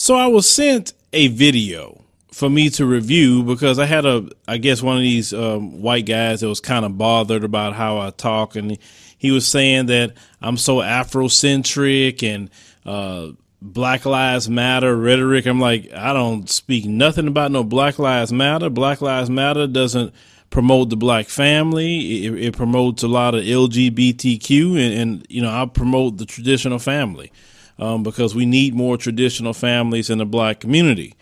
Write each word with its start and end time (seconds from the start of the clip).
So 0.00 0.14
I 0.14 0.28
was 0.28 0.48
sent 0.48 0.94
a 1.12 1.28
video 1.28 2.02
for 2.32 2.48
me 2.48 2.70
to 2.70 2.86
review 2.86 3.42
because 3.42 3.78
I 3.78 3.84
had 3.84 4.06
a, 4.06 4.30
I 4.48 4.56
guess 4.56 4.80
one 4.80 4.96
of 4.96 5.02
these 5.02 5.34
um, 5.34 5.82
white 5.82 6.06
guys 6.06 6.40
that 6.40 6.48
was 6.48 6.58
kind 6.58 6.86
of 6.86 6.96
bothered 6.96 7.44
about 7.44 7.74
how 7.74 7.98
I 7.98 8.08
talk, 8.08 8.56
and 8.56 8.78
he 9.18 9.30
was 9.30 9.46
saying 9.46 9.86
that 9.86 10.14
I'm 10.40 10.56
so 10.56 10.76
Afrocentric 10.76 12.22
and 12.22 12.48
uh, 12.86 13.32
Black 13.60 14.06
Lives 14.06 14.48
Matter 14.48 14.96
rhetoric. 14.96 15.44
I'm 15.44 15.60
like, 15.60 15.92
I 15.92 16.14
don't 16.14 16.48
speak 16.48 16.86
nothing 16.86 17.28
about 17.28 17.52
no 17.52 17.62
Black 17.62 17.98
Lives 17.98 18.32
Matter. 18.32 18.70
Black 18.70 19.02
Lives 19.02 19.28
Matter 19.28 19.66
doesn't 19.66 20.14
promote 20.48 20.88
the 20.88 20.96
black 20.96 21.26
family. 21.26 22.24
It, 22.24 22.34
it 22.36 22.56
promotes 22.56 23.02
a 23.02 23.08
lot 23.08 23.34
of 23.34 23.42
LGBTQ, 23.42 24.70
and, 24.80 24.94
and, 24.94 25.26
you 25.28 25.42
know, 25.42 25.50
I 25.50 25.66
promote 25.66 26.16
the 26.16 26.24
traditional 26.24 26.78
family 26.78 27.30
um, 27.80 28.02
because 28.02 28.34
we 28.34 28.46
need 28.46 28.74
more 28.74 28.96
traditional 28.96 29.54
families 29.54 30.10
in 30.10 30.18
the 30.18 30.26
black 30.26 30.60
community. 30.60 31.14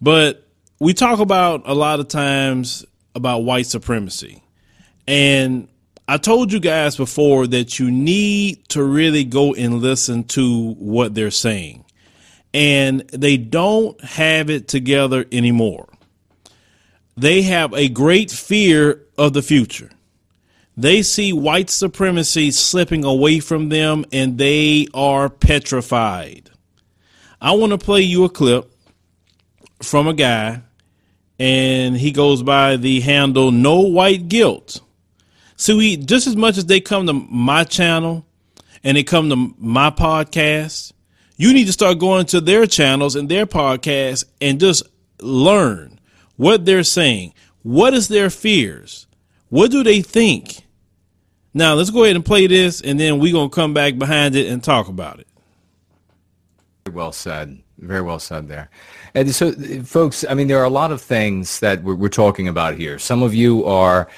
But 0.00 0.46
we 0.78 0.92
talk 0.92 1.18
about 1.18 1.62
a 1.64 1.74
lot 1.74 1.98
of 1.98 2.08
times 2.08 2.84
about 3.14 3.38
white 3.38 3.66
supremacy. 3.66 4.42
And 5.08 5.68
I 6.06 6.18
told 6.18 6.52
you 6.52 6.60
guys 6.60 6.96
before 6.96 7.46
that 7.46 7.78
you 7.78 7.90
need 7.90 8.68
to 8.68 8.84
really 8.84 9.24
go 9.24 9.54
and 9.54 9.80
listen 9.80 10.24
to 10.24 10.74
what 10.74 11.14
they're 11.14 11.30
saying. 11.30 11.84
And 12.52 13.00
they 13.08 13.38
don't 13.38 13.98
have 14.04 14.50
it 14.50 14.68
together 14.68 15.24
anymore. 15.32 15.88
They 17.16 17.42
have 17.42 17.72
a 17.72 17.88
great 17.88 18.30
fear 18.30 19.02
of 19.16 19.32
the 19.32 19.42
future. 19.42 19.90
They 20.76 21.02
see 21.02 21.32
white 21.32 21.70
supremacy 21.70 22.50
slipping 22.50 23.04
away 23.04 23.40
from 23.40 23.68
them 23.68 24.04
and 24.12 24.38
they 24.38 24.86
are 24.92 25.28
petrified. 25.28 26.50
I 27.40 27.52
want 27.52 27.72
to 27.72 27.78
play 27.78 28.00
you 28.00 28.24
a 28.24 28.28
clip 28.28 28.72
from 29.82 30.08
a 30.08 30.14
guy, 30.14 30.62
and 31.38 31.96
he 31.96 32.10
goes 32.10 32.42
by 32.42 32.76
the 32.76 33.00
handle 33.00 33.50
No 33.50 33.80
White 33.80 34.28
Guilt. 34.28 34.80
So 35.56 35.76
we 35.76 35.96
just 35.96 36.26
as 36.26 36.36
much 36.36 36.56
as 36.56 36.66
they 36.66 36.80
come 36.80 37.06
to 37.06 37.12
my 37.12 37.64
channel 37.64 38.26
and 38.82 38.96
they 38.96 39.02
come 39.02 39.28
to 39.28 39.54
my 39.58 39.90
podcast, 39.90 40.92
you 41.36 41.52
need 41.52 41.66
to 41.66 41.72
start 41.72 41.98
going 41.98 42.26
to 42.26 42.40
their 42.40 42.66
channels 42.66 43.14
and 43.14 43.28
their 43.28 43.46
podcasts 43.46 44.24
and 44.40 44.58
just 44.58 44.82
learn 45.20 46.00
what 46.36 46.64
they're 46.64 46.82
saying. 46.82 47.34
What 47.62 47.94
is 47.94 48.08
their 48.08 48.30
fears? 48.30 49.06
What 49.48 49.70
do 49.70 49.82
they 49.82 50.02
think? 50.02 50.63
Now 51.56 51.74
let's 51.74 51.90
go 51.90 52.02
ahead 52.02 52.16
and 52.16 52.24
play 52.24 52.48
this, 52.48 52.80
and 52.80 52.98
then 52.98 53.20
we're 53.20 53.32
gonna 53.32 53.48
come 53.48 53.72
back 53.72 53.96
behind 53.96 54.34
it 54.34 54.48
and 54.48 54.62
talk 54.62 54.88
about 54.88 55.20
it. 55.20 55.28
Well 56.92 57.12
said. 57.12 57.60
Very 57.78 58.02
well 58.02 58.18
said 58.18 58.48
there. 58.48 58.70
And 59.14 59.32
so, 59.34 59.52
folks, 59.84 60.24
I 60.28 60.34
mean, 60.34 60.48
there 60.48 60.58
are 60.58 60.64
a 60.64 60.70
lot 60.70 60.90
of 60.90 61.00
things 61.00 61.60
that 61.60 61.82
we're, 61.82 61.94
we're 61.94 62.08
talking 62.08 62.48
about 62.48 62.76
here. 62.76 62.98
Some 62.98 63.22
of 63.22 63.34
you 63.34 63.64
are 63.64 64.08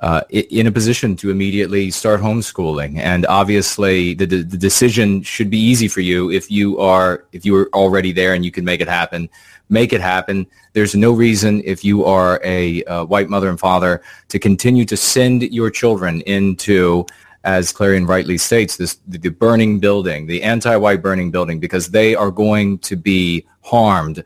uh, 0.00 0.22
in 0.30 0.66
a 0.66 0.72
position 0.72 1.16
to 1.16 1.30
immediately 1.30 1.90
start 1.90 2.20
homeschooling, 2.20 2.98
and 2.98 3.26
obviously, 3.26 4.14
the, 4.14 4.26
the 4.26 4.56
decision 4.56 5.22
should 5.22 5.50
be 5.50 5.58
easy 5.58 5.88
for 5.88 6.00
you 6.00 6.30
if 6.30 6.50
you 6.50 6.78
are 6.78 7.24
if 7.32 7.44
you 7.44 7.56
are 7.56 7.68
already 7.74 8.12
there 8.12 8.34
and 8.34 8.44
you 8.44 8.52
can 8.52 8.64
make 8.64 8.80
it 8.80 8.88
happen 8.88 9.28
make 9.68 9.92
it 9.92 10.00
happen. 10.00 10.46
There's 10.72 10.94
no 10.94 11.12
reason 11.12 11.62
if 11.64 11.84
you 11.84 12.04
are 12.04 12.40
a 12.44 12.84
uh, 12.84 13.04
white 13.04 13.28
mother 13.28 13.48
and 13.48 13.58
father 13.58 14.02
to 14.28 14.38
continue 14.38 14.84
to 14.86 14.96
send 14.96 15.42
your 15.42 15.70
children 15.70 16.20
into, 16.22 17.06
as 17.44 17.72
Clarion 17.72 18.06
rightly 18.06 18.38
states, 18.38 18.76
this 18.76 18.98
the 19.06 19.30
burning 19.30 19.80
building, 19.80 20.26
the 20.26 20.42
anti-white 20.42 21.02
burning 21.02 21.30
building, 21.30 21.60
because 21.60 21.90
they 21.90 22.14
are 22.14 22.30
going 22.30 22.78
to 22.78 22.96
be 22.96 23.46
harmed. 23.62 24.24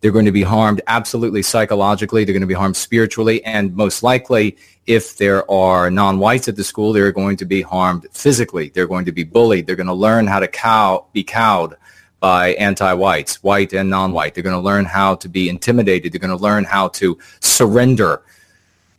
They're 0.00 0.12
going 0.12 0.26
to 0.26 0.32
be 0.32 0.44
harmed 0.44 0.80
absolutely 0.86 1.42
psychologically. 1.42 2.24
They're 2.24 2.32
going 2.32 2.40
to 2.42 2.46
be 2.46 2.54
harmed 2.54 2.76
spiritually. 2.76 3.44
And 3.44 3.74
most 3.74 4.04
likely, 4.04 4.56
if 4.86 5.16
there 5.16 5.48
are 5.50 5.90
non-whites 5.90 6.46
at 6.46 6.54
the 6.54 6.62
school, 6.62 6.92
they're 6.92 7.10
going 7.10 7.36
to 7.38 7.44
be 7.44 7.62
harmed 7.62 8.06
physically. 8.12 8.68
They're 8.68 8.86
going 8.86 9.06
to 9.06 9.12
be 9.12 9.24
bullied. 9.24 9.66
They're 9.66 9.76
going 9.76 9.88
to 9.88 9.92
learn 9.92 10.28
how 10.28 10.38
to 10.38 10.46
cow, 10.46 11.06
be 11.12 11.24
cowed 11.24 11.76
by 12.20 12.50
anti-whites, 12.54 13.42
white 13.42 13.72
and 13.72 13.88
non-white. 13.88 14.34
They're 14.34 14.42
going 14.42 14.56
to 14.56 14.60
learn 14.60 14.84
how 14.84 15.14
to 15.16 15.28
be 15.28 15.48
intimidated. 15.48 16.12
They're 16.12 16.20
going 16.20 16.36
to 16.36 16.42
learn 16.42 16.64
how 16.64 16.88
to 16.88 17.18
surrender. 17.40 18.22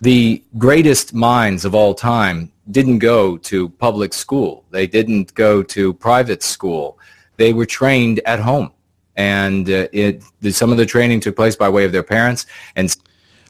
The 0.01 0.41
greatest 0.57 1.13
minds 1.13 1.65
of 1.65 1.75
all 1.75 1.93
time 1.93 2.51
didn't 2.71 2.99
go 2.99 3.37
to 3.37 3.69
public 3.69 4.13
school. 4.13 4.63
They 4.71 4.87
didn't 4.87 5.33
go 5.33 5.63
to 5.63 5.93
private 5.93 6.43
school. 6.43 6.97
They 7.37 7.51
were 7.53 7.65
trained 7.65 8.21
at 8.25 8.39
home. 8.39 8.71
And 9.15 9.69
uh, 9.69 9.87
it, 9.91 10.23
some 10.51 10.71
of 10.71 10.77
the 10.77 10.85
training 10.85 11.19
took 11.19 11.35
place 11.35 11.55
by 11.55 11.67
way 11.67 11.83
of 11.83 11.91
their 11.91 12.03
parents. 12.03 12.45
And 12.75 12.95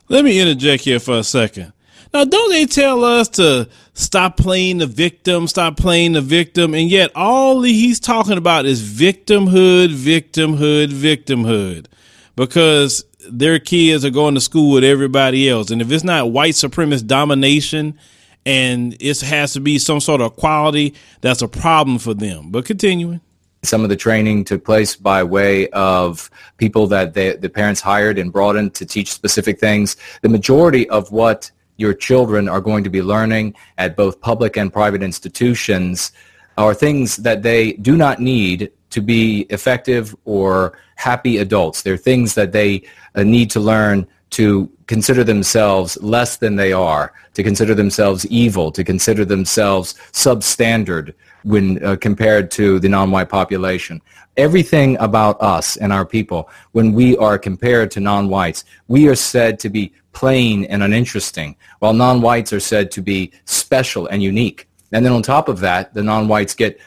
let 0.08 0.26
me 0.26 0.40
interject 0.40 0.84
here 0.84 1.00
for 1.00 1.20
a 1.20 1.24
second. 1.24 1.74
Now, 2.14 2.26
don't 2.26 2.50
they 2.50 2.66
tell 2.66 3.04
us 3.04 3.30
to 3.30 3.70
stop 3.94 4.36
playing 4.36 4.80
the 4.80 4.88
victim, 4.88 5.48
stop 5.48 5.78
playing 5.78 6.14
the 6.14 6.22
victim? 6.22 6.74
And 6.74 6.90
yet 6.90 7.12
all 7.16 7.62
he's 7.62 8.00
talking 8.00 8.38
about 8.38 8.66
is 8.66 8.82
victimhood, 8.82 9.94
victimhood, 9.94 10.88
victimhood. 10.88 11.86
Because 12.36 13.04
their 13.30 13.60
kids 13.60 14.04
are 14.06 14.10
going 14.10 14.34
to 14.36 14.42
school 14.42 14.74
with 14.74 14.84
everybody 14.84 15.50
else. 15.50 15.70
And 15.70 15.82
if 15.82 15.92
it's 15.92 16.04
not 16.04 16.32
white 16.32 16.54
supremacist 16.54 17.06
domination 17.06 18.00
and 18.46 18.96
it 19.00 19.22
has 19.22 19.54
to 19.54 19.60
be 19.60 19.78
some 19.78 20.00
sort 20.00 20.22
of 20.22 20.34
equality, 20.34 20.96
that's 21.22 21.42
a 21.42 21.48
problem 21.48 22.00
for 22.00 22.14
them. 22.14 22.50
But 22.50 22.66
continuing. 22.66 23.22
Some 23.62 23.84
of 23.84 23.90
the 23.90 23.98
training 23.98 24.46
took 24.46 24.64
place 24.64 24.96
by 24.96 25.22
way 25.22 25.68
of 25.70 26.32
people 26.58 26.88
that 26.88 27.14
they, 27.14 27.36
the 27.36 27.50
parents 27.50 27.82
hired 27.82 28.18
and 28.18 28.32
brought 28.32 28.56
in 28.56 28.72
to 28.72 28.86
teach 28.86 29.12
specific 29.12 29.60
things. 29.60 29.98
The 30.22 30.30
majority 30.30 30.90
of 30.90 31.12
what 31.12 31.52
your 31.80 31.94
children 31.94 32.50
are 32.50 32.62
going 32.62 32.84
to 32.84 32.90
be 32.90 33.02
learning 33.02 33.56
at 33.78 33.96
both 33.96 34.20
public 34.22 34.58
and 34.58 34.72
private 34.72 35.02
institutions 35.02 36.12
are 36.58 36.74
things 36.74 37.18
that 37.18 37.42
they 37.42 37.74
do 37.74 37.96
not 37.96 38.20
need 38.20 38.72
to 38.90 39.02
be 39.02 39.42
effective 39.50 40.16
or 40.26 40.78
happy 40.96 41.38
adults. 41.38 41.82
They're 41.82 41.98
things 41.98 42.36
that 42.36 42.52
they 42.52 42.84
uh, 43.16 43.24
need 43.24 43.50
to 43.52 43.60
learn 43.60 44.08
to 44.32 44.70
consider 44.88 45.24
themselves 45.24 45.98
less 46.02 46.38
than 46.38 46.56
they 46.56 46.72
are, 46.74 47.14
to 47.34 47.44
consider 47.44 47.74
themselves 47.74 48.26
evil, 48.28 48.72
to 48.72 48.84
consider 48.84 49.26
themselves 49.26 49.96
substandard 50.12 51.14
when 51.44 51.84
uh, 51.84 51.96
compared 51.96 52.52
to 52.52 52.80
the 52.80 52.90
non-white 52.90 53.30
population. 53.30 54.02
Everything 54.38 54.98
about 54.98 55.42
us 55.42 55.78
and 55.78 55.92
our 55.92 56.06
people, 56.06 56.50
when 56.72 56.94
we 56.94 57.18
are 57.18 57.38
compared 57.38 57.92
to 57.92 58.00
non-whites, 58.00 58.66
we 58.88 59.08
are 59.08 59.16
said 59.16 59.60
to 59.60 59.70
be 59.70 59.94
plain 60.12 60.66
and 60.66 60.84
uninteresting, 60.84 61.56
while 61.80 61.94
non-whites 61.94 62.54
are 62.54 62.60
said 62.60 62.92
to 62.92 63.02
be 63.02 63.32
special 63.46 64.08
and 64.08 64.22
unique. 64.22 64.68
And 64.92 65.06
then 65.06 65.14
on 65.14 65.22
top 65.22 65.50
of 65.50 65.60
that, 65.60 65.94
the 65.94 66.04
non-whites 66.04 66.56
get 66.56 66.80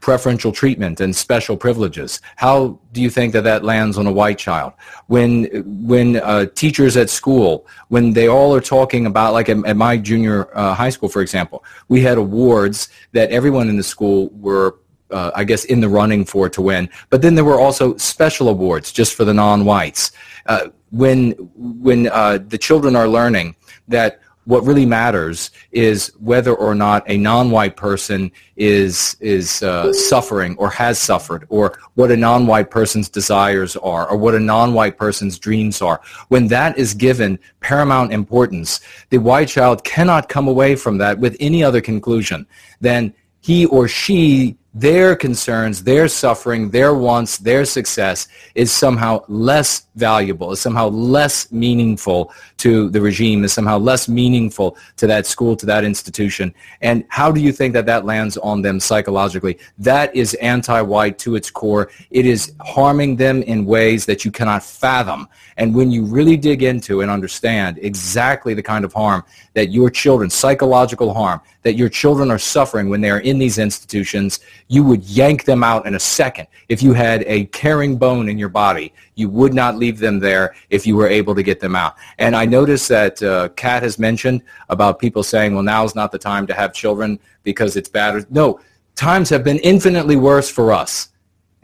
preferential 0.00 0.52
treatment 0.52 1.00
and 1.00 1.14
special 1.14 1.56
privileges. 1.56 2.20
How 2.36 2.78
do 2.92 3.00
you 3.00 3.10
think 3.10 3.32
that 3.32 3.44
that 3.44 3.64
lands 3.64 3.98
on 3.98 4.06
a 4.06 4.12
white 4.12 4.38
child? 4.38 4.72
When 5.06 5.44
when 5.86 6.16
uh, 6.16 6.46
teachers 6.54 6.96
at 6.96 7.10
school, 7.10 7.66
when 7.88 8.12
they 8.12 8.28
all 8.28 8.54
are 8.54 8.60
talking 8.60 9.06
about, 9.06 9.32
like 9.32 9.48
at, 9.48 9.64
at 9.66 9.76
my 9.76 9.96
junior 9.96 10.48
uh, 10.56 10.74
high 10.74 10.90
school, 10.90 11.08
for 11.08 11.22
example, 11.22 11.64
we 11.88 12.00
had 12.00 12.18
awards 12.18 12.88
that 13.12 13.30
everyone 13.30 13.68
in 13.68 13.76
the 13.76 13.82
school 13.82 14.30
were. 14.30 14.76
Uh, 15.10 15.30
I 15.34 15.44
guess 15.44 15.64
in 15.64 15.80
the 15.80 15.88
running 15.88 16.26
for 16.26 16.50
to 16.50 16.60
win, 16.60 16.90
but 17.08 17.22
then 17.22 17.34
there 17.34 17.42
were 17.42 17.58
also 17.58 17.96
special 17.96 18.50
awards 18.50 18.92
just 18.92 19.14
for 19.14 19.24
the 19.24 19.32
non-whites. 19.32 20.12
Uh, 20.44 20.68
when 20.90 21.32
when 21.56 22.08
uh, 22.08 22.38
the 22.46 22.58
children 22.58 22.94
are 22.94 23.08
learning 23.08 23.56
that 23.88 24.20
what 24.48 24.64
really 24.64 24.86
matters 24.86 25.50
is 25.72 26.10
whether 26.18 26.54
or 26.54 26.74
not 26.74 27.04
a 27.06 27.18
non-white 27.18 27.76
person 27.76 28.32
is 28.56 29.14
is 29.20 29.62
uh, 29.62 29.92
suffering 29.92 30.56
or 30.56 30.70
has 30.70 30.98
suffered, 30.98 31.44
or 31.50 31.78
what 31.96 32.10
a 32.10 32.16
non-white 32.16 32.70
person's 32.70 33.10
desires 33.10 33.76
are, 33.76 34.08
or 34.08 34.16
what 34.16 34.34
a 34.34 34.40
non-white 34.40 34.96
person's 34.96 35.38
dreams 35.38 35.82
are. 35.82 36.00
When 36.28 36.48
that 36.48 36.78
is 36.78 36.94
given 36.94 37.38
paramount 37.60 38.10
importance, 38.10 38.80
the 39.10 39.18
white 39.18 39.48
child 39.48 39.84
cannot 39.84 40.30
come 40.30 40.48
away 40.48 40.76
from 40.76 40.96
that 40.96 41.18
with 41.18 41.36
any 41.40 41.62
other 41.62 41.82
conclusion 41.82 42.46
than 42.80 43.12
he 43.40 43.66
or 43.66 43.86
she 43.86 44.56
their 44.74 45.16
concerns, 45.16 45.82
their 45.82 46.06
suffering, 46.08 46.70
their 46.70 46.94
wants, 46.94 47.38
their 47.38 47.64
success 47.64 48.28
is 48.54 48.70
somehow 48.70 49.24
less 49.26 49.86
valuable, 49.96 50.52
is 50.52 50.60
somehow 50.60 50.88
less 50.88 51.50
meaningful 51.50 52.32
to 52.58 52.90
the 52.90 53.00
regime, 53.00 53.44
is 53.44 53.52
somehow 53.52 53.78
less 53.78 54.08
meaningful 54.08 54.76
to 54.96 55.06
that 55.06 55.26
school, 55.26 55.56
to 55.56 55.66
that 55.66 55.84
institution. 55.84 56.54
And 56.80 57.04
how 57.08 57.32
do 57.32 57.40
you 57.40 57.52
think 57.52 57.72
that 57.74 57.86
that 57.86 58.04
lands 58.04 58.36
on 58.36 58.62
them 58.62 58.78
psychologically? 58.80 59.58
That 59.78 60.14
is 60.14 60.34
anti-white 60.34 61.18
to 61.20 61.36
its 61.36 61.50
core. 61.50 61.90
It 62.10 62.26
is 62.26 62.52
harming 62.60 63.16
them 63.16 63.42
in 63.42 63.64
ways 63.64 64.06
that 64.06 64.24
you 64.24 64.30
cannot 64.30 64.62
fathom. 64.62 65.28
And 65.56 65.74
when 65.74 65.90
you 65.90 66.04
really 66.04 66.36
dig 66.36 66.62
into 66.62 67.00
and 67.00 67.10
understand 67.10 67.78
exactly 67.80 68.54
the 68.54 68.62
kind 68.62 68.84
of 68.84 68.92
harm 68.92 69.24
that 69.54 69.70
your 69.70 69.90
children, 69.90 70.30
psychological 70.30 71.14
harm, 71.14 71.40
that 71.62 71.74
your 71.74 71.88
children 71.88 72.30
are 72.30 72.38
suffering 72.38 72.88
when 72.88 73.00
they 73.00 73.10
are 73.10 73.20
in 73.20 73.38
these 73.38 73.58
institutions, 73.58 74.40
you 74.68 74.84
would 74.84 75.02
yank 75.04 75.44
them 75.44 75.64
out 75.64 75.86
in 75.86 75.94
a 75.94 76.00
second. 76.00 76.46
If 76.68 76.82
you 76.82 76.92
had 76.92 77.24
a 77.26 77.46
caring 77.46 77.96
bone 77.96 78.28
in 78.28 78.38
your 78.38 78.48
body, 78.48 78.92
you 79.18 79.28
would 79.28 79.52
not 79.52 79.76
leave 79.76 79.98
them 79.98 80.20
there 80.20 80.54
if 80.70 80.86
you 80.86 80.94
were 80.94 81.08
able 81.08 81.34
to 81.34 81.42
get 81.42 81.58
them 81.58 81.74
out. 81.74 81.96
And 82.18 82.36
I 82.36 82.44
noticed 82.46 82.88
that 82.88 83.20
uh, 83.20 83.48
Kat 83.50 83.82
has 83.82 83.98
mentioned 83.98 84.42
about 84.68 85.00
people 85.00 85.24
saying, 85.24 85.54
well, 85.54 85.64
now 85.64 85.84
is 85.84 85.96
not 85.96 86.12
the 86.12 86.18
time 86.18 86.46
to 86.46 86.54
have 86.54 86.72
children 86.72 87.18
because 87.42 87.76
it's 87.76 87.88
bad. 87.88 88.30
No, 88.30 88.60
times 88.94 89.28
have 89.30 89.42
been 89.42 89.58
infinitely 89.58 90.16
worse 90.16 90.48
for 90.48 90.72
us. 90.72 91.08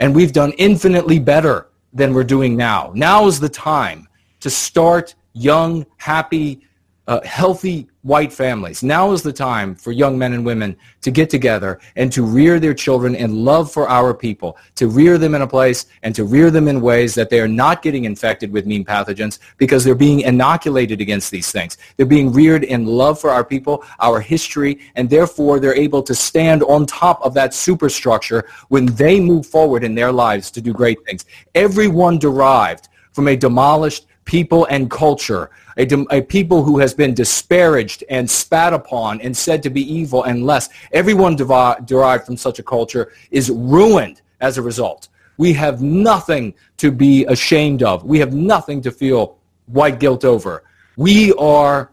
And 0.00 0.14
we've 0.14 0.32
done 0.32 0.52
infinitely 0.58 1.20
better 1.20 1.68
than 1.92 2.12
we're 2.12 2.24
doing 2.24 2.56
now. 2.56 2.90
Now 2.94 3.26
is 3.26 3.38
the 3.38 3.48
time 3.48 4.08
to 4.40 4.50
start 4.50 5.14
young, 5.32 5.86
happy, 5.96 6.60
uh, 7.06 7.20
healthy 7.22 7.88
white 8.04 8.30
families. 8.30 8.82
Now 8.82 9.12
is 9.12 9.22
the 9.22 9.32
time 9.32 9.74
for 9.74 9.90
young 9.90 10.18
men 10.18 10.34
and 10.34 10.44
women 10.44 10.76
to 11.00 11.10
get 11.10 11.30
together 11.30 11.80
and 11.96 12.12
to 12.12 12.22
rear 12.22 12.60
their 12.60 12.74
children 12.74 13.14
in 13.14 13.44
love 13.46 13.72
for 13.72 13.88
our 13.88 14.12
people, 14.12 14.58
to 14.74 14.88
rear 14.88 15.16
them 15.16 15.34
in 15.34 15.40
a 15.40 15.46
place 15.46 15.86
and 16.02 16.14
to 16.14 16.24
rear 16.24 16.50
them 16.50 16.68
in 16.68 16.82
ways 16.82 17.14
that 17.14 17.30
they 17.30 17.40
are 17.40 17.48
not 17.48 17.80
getting 17.80 18.04
infected 18.04 18.52
with 18.52 18.66
mean 18.66 18.84
pathogens 18.84 19.38
because 19.56 19.84
they're 19.84 19.94
being 19.94 20.20
inoculated 20.20 21.00
against 21.00 21.30
these 21.30 21.50
things. 21.50 21.78
They're 21.96 22.04
being 22.04 22.30
reared 22.30 22.64
in 22.64 22.84
love 22.84 23.18
for 23.18 23.30
our 23.30 23.44
people, 23.44 23.82
our 24.00 24.20
history, 24.20 24.80
and 24.96 25.08
therefore 25.08 25.58
they're 25.58 25.74
able 25.74 26.02
to 26.02 26.14
stand 26.14 26.62
on 26.64 26.84
top 26.84 27.22
of 27.22 27.32
that 27.34 27.54
superstructure 27.54 28.46
when 28.68 28.84
they 28.84 29.18
move 29.18 29.46
forward 29.46 29.82
in 29.82 29.94
their 29.94 30.12
lives 30.12 30.50
to 30.50 30.60
do 30.60 30.74
great 30.74 30.98
things. 31.06 31.24
Everyone 31.54 32.18
derived 32.18 32.90
from 33.12 33.28
a 33.28 33.36
demolished 33.36 34.06
people 34.24 34.66
and 34.66 34.90
culture, 34.90 35.50
a, 35.76 35.86
a, 36.10 36.22
people 36.22 36.62
who 36.62 36.78
has 36.78 36.94
been 36.94 37.14
disparaged 37.14 38.04
and 38.08 38.30
spat 38.30 38.72
upon 38.72 39.20
and 39.20 39.36
said 39.36 39.62
to 39.62 39.70
be 39.70 39.80
evil 39.80 40.24
and 40.24 40.46
less. 40.46 40.68
Everyone 40.92 41.36
derived 41.36 42.26
from 42.26 42.36
such 42.36 42.58
a 42.58 42.62
culture 42.62 43.12
is 43.30 43.50
ruined 43.50 44.22
as 44.40 44.58
a 44.58 44.62
result. 44.62 45.08
We 45.36 45.52
have 45.54 45.82
nothing 45.82 46.54
to 46.78 46.92
be 46.92 47.24
ashamed 47.24 47.82
of. 47.82 48.04
We 48.04 48.18
have 48.20 48.32
nothing 48.32 48.80
to 48.82 48.90
feel 48.90 49.38
white 49.66 49.98
guilt 49.98 50.24
over. 50.24 50.64
We 50.96 51.32
are 51.34 51.90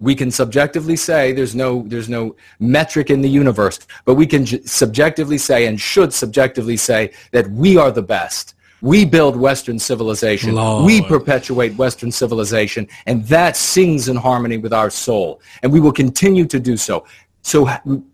we 0.00 0.14
can 0.14 0.30
subjectively 0.30 0.94
say 0.94 1.32
there's 1.32 1.56
no 1.56 1.82
there's 1.88 2.08
no 2.08 2.36
metric 2.60 3.10
in 3.10 3.20
the 3.20 3.28
universe, 3.28 3.80
but 4.04 4.14
we 4.14 4.26
can 4.26 4.44
j- 4.44 4.62
subjectively 4.62 5.38
say 5.38 5.66
and 5.66 5.80
should 5.80 6.12
subjectively 6.12 6.76
say 6.76 7.10
that 7.32 7.50
we 7.50 7.76
are 7.76 7.90
the 7.90 8.02
best 8.02 8.54
we 8.80 9.04
build 9.04 9.36
Western 9.36 9.78
civilization. 9.78 10.54
Lord. 10.54 10.84
We 10.84 11.02
perpetuate 11.02 11.74
Western 11.74 12.12
civilization, 12.12 12.88
and 13.06 13.24
that 13.26 13.56
sings 13.56 14.08
in 14.08 14.16
harmony 14.16 14.58
with 14.58 14.72
our 14.72 14.90
soul. 14.90 15.40
And 15.62 15.72
we 15.72 15.80
will 15.80 15.92
continue 15.92 16.46
to 16.46 16.60
do 16.60 16.76
so. 16.76 17.04
So 17.42 17.70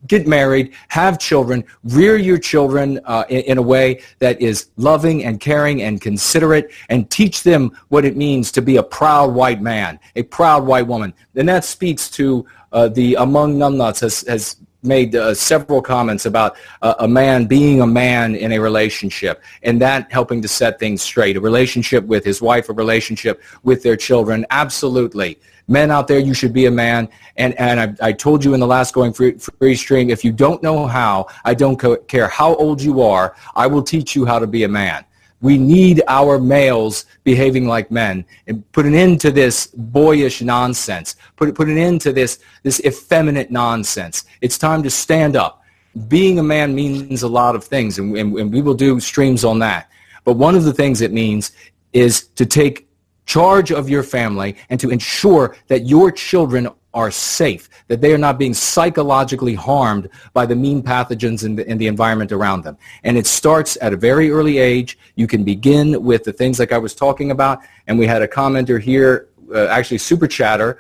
get 0.07 0.29
married, 0.29 0.75
have 0.89 1.19
children, 1.19 1.65
rear 1.83 2.17
your 2.17 2.39
children 2.39 3.01
uh, 3.05 3.25
in, 3.29 3.41
in, 3.41 3.59
a 3.59 3.63
way 3.63 4.01
that 4.21 4.41
is 4.41 4.69
loving 4.77 5.25
and 5.25 5.41
caring 5.41 5.83
and 5.83 6.01
considerate, 6.01 6.71
and 6.89 7.11
teach 7.11 7.43
them 7.43 7.77
what 7.89 8.05
it 8.05 8.17
means 8.17 8.53
to 8.53 8.63
be 8.63 8.77
a 8.77 8.83
proud 8.83 9.35
white 9.35 9.61
man, 9.61 9.99
a 10.15 10.23
proud 10.23 10.65
white 10.65 10.87
woman. 10.87 11.13
And 11.35 11.49
that 11.49 11.65
speaks 11.65 12.09
to 12.11 12.47
uh, 12.73 12.89
the 12.89 13.15
Among 13.17 13.57
Numbnuts 13.57 14.01
has, 14.01 14.25
has 14.29 14.57
made 14.85 15.17
uh, 15.17 15.35
several 15.35 15.81
comments 15.81 16.27
about 16.27 16.57
uh, 16.83 16.95
a 16.99 17.09
man 17.09 17.47
being 17.47 17.81
a 17.81 17.87
man 17.87 18.35
in 18.35 18.53
a 18.53 18.59
relationship 18.59 19.43
and 19.63 19.81
that 19.81 20.11
helping 20.13 20.43
to 20.43 20.49
set 20.49 20.79
things 20.79 21.03
straight. 21.03 21.37
A 21.37 21.41
relationship 21.41 22.05
with 22.05 22.25
his 22.25 22.43
wife, 22.43 22.69
a 22.69 22.73
relationship 22.73 23.43
with 23.63 23.83
their 23.83 23.97
children. 23.97 24.47
Absolutely. 24.51 25.39
Men 25.67 25.91
out 25.91 26.09
there, 26.09 26.19
you 26.19 26.35
should 26.35 26.53
be 26.53 26.67
a 26.67 26.71
man. 26.71 27.09
And, 27.37 27.59
and 27.59 27.81
I, 27.81 28.09
I 28.09 28.13
told 28.13 28.45
you 28.45 28.55
in 28.55 28.61
the 28.61 28.67
last 28.67 28.93
Going 28.95 29.13
free, 29.13 29.39
free 29.39 29.75
stream, 29.75 30.11
if 30.11 30.25
you 30.25 30.31
don't 30.31 30.63
know 30.63 30.87
how, 30.87 31.27
I 31.45 31.55
don't 31.55 31.81
care 32.07 32.29
how 32.29 32.55
old 32.57 32.83
you 32.83 33.01
are, 33.01 33.35
I 33.57 33.67
will 33.67 33.83
teach 33.83 34.15
you 34.15 34.27
how 34.27 34.39
to 34.39 34.47
be 34.47 34.65
a 34.65 34.69
man. 34.69 35.05
We 35.41 35.59
need 35.59 36.03
our 36.09 36.39
males 36.39 37.07
behaving 37.23 37.67
like 37.67 37.91
men 37.91 38.25
and 38.47 38.71
put 38.73 38.87
an 38.87 38.95
end 38.95 39.21
to 39.23 39.31
this 39.31 39.67
boyish 39.67 40.41
nonsense. 40.41 41.17
Put, 41.37 41.55
put 41.55 41.69
an 41.69 41.79
end 41.79 42.01
to 42.03 42.13
this, 42.13 42.39
this 42.63 42.81
effeminate 42.85 43.51
nonsense. 43.51 44.25
It's 44.41 44.57
time 44.57 44.83
to 44.85 44.91
stand 44.91 45.37
up. 45.37 45.63
Being 46.09 46.39
a 46.39 46.43
man 46.43 46.75
means 46.75 47.23
a 47.23 47.29
lot 47.29 47.55
of 47.55 47.65
things, 47.65 47.99
and, 47.99 48.17
and, 48.17 48.37
and 48.37 48.53
we 48.53 48.63
will 48.63 48.75
do 48.75 48.99
streams 48.99 49.45
on 49.45 49.59
that. 49.61 49.91
But 50.25 50.35
one 50.35 50.55
of 50.57 50.65
the 50.65 50.73
things 50.73 51.03
it 51.03 51.13
means 51.13 51.53
is 51.93 52.29
to 52.37 52.47
take 52.47 52.89
charge 53.27 53.71
of 53.71 53.89
your 53.89 54.03
family 54.03 54.57
and 54.71 54.81
to 54.81 54.91
ensure 54.91 55.57
that 55.69 55.87
your 55.87 56.11
children 56.11 56.69
are 56.95 57.11
safe, 57.11 57.69
that 57.89 58.01
they 58.01 58.15
are 58.15 58.19
not 58.19 58.39
being 58.39 58.55
psychologically 58.55 59.55
harmed 59.55 60.09
by 60.33 60.47
the 60.47 60.55
mean 60.55 60.83
pathogens 60.83 61.45
in 61.45 61.57
the, 61.57 61.65
the 61.75 61.87
environment 61.87 62.33
around 62.33 62.63
them. 62.63 62.79
And 63.03 63.19
it 63.19 63.27
starts 63.27 63.77
at 63.83 63.93
a 63.93 63.97
very 63.97 64.31
early 64.31 64.59
age. 64.59 64.97
You 65.17 65.27
can 65.27 65.45
begin 65.45 66.03
with 66.03 66.25
the 66.25 66.33
things 66.33 66.59
like 66.59 66.73
I 66.73 66.79
was 66.79 66.95
talking 66.95 67.31
about. 67.33 67.61
And 67.87 67.99
we 67.99 68.07
had 68.07 68.23
a 68.23 68.29
commenter 68.29 68.81
here, 68.81 69.29
uh, 69.55 69.67
actually 69.67 69.99
Super 69.99 70.29
Chatter. 70.29 70.79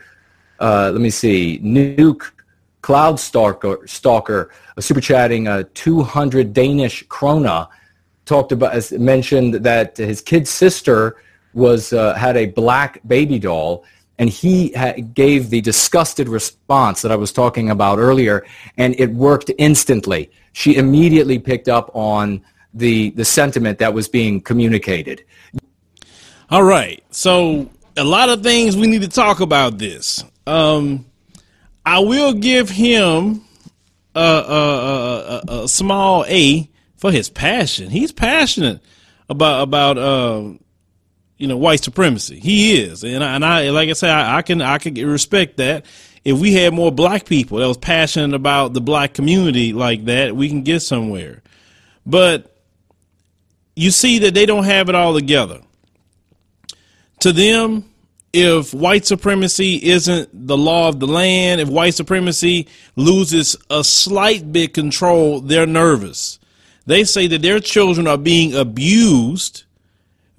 Uh, 0.60 0.90
let 0.92 1.00
me 1.00 1.10
see, 1.10 1.60
Nuke 1.62 2.30
Cloud 2.80 3.18
Stalker, 3.18 3.86
Stalker 3.86 4.50
uh, 4.76 4.80
super 4.80 5.00
chatting 5.00 5.48
uh, 5.48 5.64
200 5.74 6.52
Danish 6.52 7.06
krona, 7.08 7.68
talked 8.26 8.52
about, 8.52 8.92
mentioned 8.92 9.54
that 9.54 9.96
his 9.96 10.20
kid's 10.20 10.50
sister 10.50 11.16
was 11.54 11.92
uh, 11.92 12.14
had 12.14 12.36
a 12.36 12.46
black 12.46 13.00
baby 13.06 13.38
doll 13.38 13.84
and 14.18 14.30
he 14.30 14.72
ha- 14.72 14.94
gave 15.12 15.50
the 15.50 15.60
disgusted 15.60 16.28
response 16.28 17.02
that 17.02 17.10
I 17.10 17.16
was 17.16 17.32
talking 17.32 17.70
about 17.70 17.98
earlier, 17.98 18.44
and 18.76 18.94
it 18.98 19.10
worked 19.10 19.50
instantly. 19.58 20.30
She 20.52 20.76
immediately 20.76 21.38
picked 21.38 21.68
up 21.68 21.90
on 21.94 22.42
the 22.72 23.10
the 23.10 23.24
sentiment 23.24 23.78
that 23.78 23.94
was 23.94 24.08
being 24.08 24.40
communicated. 24.40 25.24
All 26.50 26.62
right, 26.62 27.02
so 27.10 27.70
a 27.96 28.04
lot 28.04 28.28
of 28.28 28.42
things 28.42 28.76
we 28.76 28.86
need 28.86 29.02
to 29.02 29.08
talk 29.08 29.40
about 29.40 29.78
this. 29.78 30.22
Um, 30.46 31.06
I 31.86 32.00
will 32.00 32.32
give 32.32 32.70
him 32.70 33.44
a, 34.14 34.20
a, 34.20 35.42
a, 35.48 35.62
a, 35.62 35.68
small 35.68 36.24
A 36.28 36.68
for 36.96 37.10
his 37.10 37.28
passion. 37.30 37.90
He's 37.90 38.12
passionate 38.12 38.80
about 39.28 39.62
about 39.62 39.98
uh, 39.98 40.52
you 41.36 41.46
know 41.46 41.56
white 41.56 41.82
supremacy. 41.82 42.38
He 42.38 42.80
is, 42.80 43.04
and 43.04 43.22
I, 43.22 43.34
and 43.34 43.44
I 43.44 43.70
like 43.70 43.88
I 43.88 43.92
said, 43.94 44.10
I, 44.10 44.38
I 44.38 44.42
can 44.42 44.60
I 44.60 44.78
can 44.78 44.94
respect 45.06 45.56
that. 45.58 45.84
If 46.24 46.38
we 46.38 46.54
had 46.54 46.72
more 46.72 46.90
black 46.90 47.26
people 47.26 47.58
that 47.58 47.68
was 47.68 47.76
passionate 47.76 48.34
about 48.34 48.72
the 48.72 48.80
black 48.80 49.12
community 49.12 49.72
like 49.72 50.06
that, 50.06 50.34
we 50.34 50.48
can 50.48 50.62
get 50.62 50.80
somewhere. 50.80 51.42
But 52.06 52.54
you 53.76 53.90
see 53.90 54.20
that 54.20 54.34
they 54.34 54.46
don't 54.46 54.64
have 54.64 54.88
it 54.88 54.94
all 54.94 55.14
together. 55.14 55.60
To 57.20 57.32
them, 57.32 57.84
if 58.32 58.72
white 58.72 59.06
supremacy 59.06 59.84
isn't 59.84 60.28
the 60.32 60.56
law 60.56 60.88
of 60.88 60.98
the 60.98 61.06
land, 61.06 61.60
if 61.60 61.68
white 61.68 61.94
supremacy 61.94 62.68
loses 62.96 63.56
a 63.70 63.84
slight 63.84 64.50
bit 64.50 64.74
control, 64.74 65.40
they're 65.40 65.66
nervous. 65.66 66.38
They 66.86 67.04
say 67.04 67.26
that 67.28 67.42
their 67.42 67.60
children 67.60 68.06
are 68.06 68.18
being 68.18 68.54
abused 68.54 69.64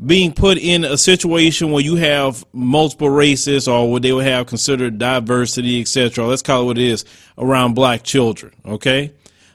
being 0.03 0.33
put 0.33 0.57
in 0.57 0.83
a 0.83 0.97
situation 0.97 1.71
where 1.71 1.83
you 1.83 1.95
have 1.95 2.43
multiple 2.51 3.09
races 3.09 3.67
or 3.67 3.89
what 3.89 4.01
they 4.01 4.11
would 4.11 4.25
have 4.25 4.47
considered 4.47 4.97
diversity, 4.97 5.79
etc. 5.81 6.25
Let's 6.25 6.41
call 6.41 6.63
it 6.63 6.65
what 6.65 6.77
it 6.77 6.83
is 6.83 7.05
around 7.37 7.75
black 7.75 8.03
children. 8.03 8.53
Okay. 8.65 9.13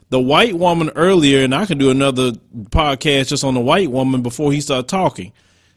The 0.09 0.21
white 0.21 0.55
woman 0.55 0.91
earlier, 0.97 1.45
and 1.45 1.55
I 1.55 1.67
could 1.67 1.79
do 1.79 1.91
another 1.91 2.33
podcast 2.71 3.29
just 3.29 3.45
on 3.45 3.55
the 3.55 3.61
white 3.61 3.91
woman 3.91 4.23
before 4.23 4.51
he 4.51 4.61
started 4.61 4.89
talking. 4.89 5.33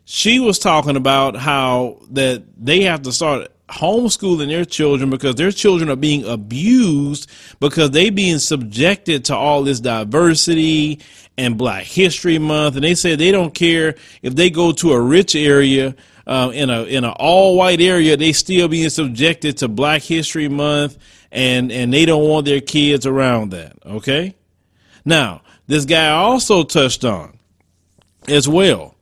She 0.06 0.40
was 0.40 0.60
talking 0.60 0.96
about 0.96 1.36
how 1.36 2.00
that 2.12 2.44
they 2.58 2.82
have 2.84 3.04
to 3.04 3.12
start 3.12 3.53
homeschooling 3.70 4.48
their 4.48 4.66
children 4.66 5.10
because 5.10 5.36
their 5.36 5.52
children 5.52 5.90
are 5.90 5.96
being 5.96 6.26
abused 6.26 7.30
because 7.60 7.92
they 7.92 8.10
being 8.10 8.40
subjected 8.40 9.26
to 9.26 9.36
all 9.36 9.64
this 9.64 9.80
diversity 9.80 11.00
and 11.38 11.58
Black 11.58 11.84
History 11.84 12.38
Month, 12.38 12.76
and 12.76 12.84
they 12.84 12.94
say 12.94 13.16
they 13.16 13.32
don't 13.32 13.54
care 13.54 13.96
if 14.22 14.36
they 14.36 14.50
go 14.50 14.72
to 14.74 14.92
a 14.92 15.02
rich 15.02 15.36
area 15.36 15.96
uh, 16.26 16.52
in 16.54 16.70
a 16.70 16.84
in 16.84 17.04
an 17.04 17.14
all 17.18 17.58
white 17.58 17.82
area, 17.82 18.16
they 18.16 18.32
still 18.32 18.68
being 18.68 18.90
subjected 18.90 19.58
to 19.58 19.68
Black 19.68 20.02
History 20.02 20.48
Month, 20.48 20.98
and 21.32 21.72
and 21.72 21.94
they 21.94 22.06
don't 22.06 22.28
want 22.28 22.46
their 22.46 22.62
kids 22.62 23.06
around 23.06 23.52
that. 23.52 23.74
Okay, 23.86 24.36
now 25.04 25.42
this 25.68 25.86
guy 25.86 26.10
also 26.10 26.64
touched 26.64 27.04
on 27.04 27.38
as 28.28 28.48
well 28.48 28.96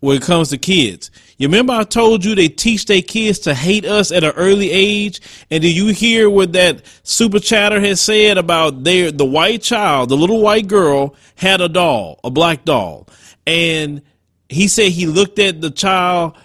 when 0.00 0.16
it 0.16 0.22
comes 0.22 0.50
to 0.50 0.58
kids. 0.58 1.10
You 1.36 1.48
remember 1.48 1.72
I 1.72 1.82
told 1.82 2.24
you 2.24 2.34
they 2.34 2.48
teach 2.48 2.86
their 2.86 3.02
kids 3.02 3.40
to 3.40 3.54
hate 3.54 3.84
us 3.84 4.12
at 4.12 4.22
an 4.22 4.32
early 4.32 4.70
age? 4.70 5.20
And 5.50 5.62
do 5.62 5.72
you 5.72 5.88
hear 5.88 6.30
what 6.30 6.52
that 6.52 6.82
super 7.02 7.40
chatter 7.40 7.80
has 7.80 8.00
said 8.00 8.38
about 8.38 8.84
their 8.84 9.10
the 9.10 9.24
white 9.24 9.62
child, 9.62 10.10
the 10.10 10.16
little 10.16 10.40
white 10.40 10.68
girl 10.68 11.16
had 11.34 11.60
a 11.60 11.68
doll, 11.68 12.20
a 12.22 12.30
black 12.30 12.64
doll. 12.64 13.08
And 13.46 14.02
he 14.48 14.68
said 14.68 14.92
he 14.92 15.06
looked 15.06 15.38
at 15.38 15.60
the 15.60 15.70
child 15.70 16.36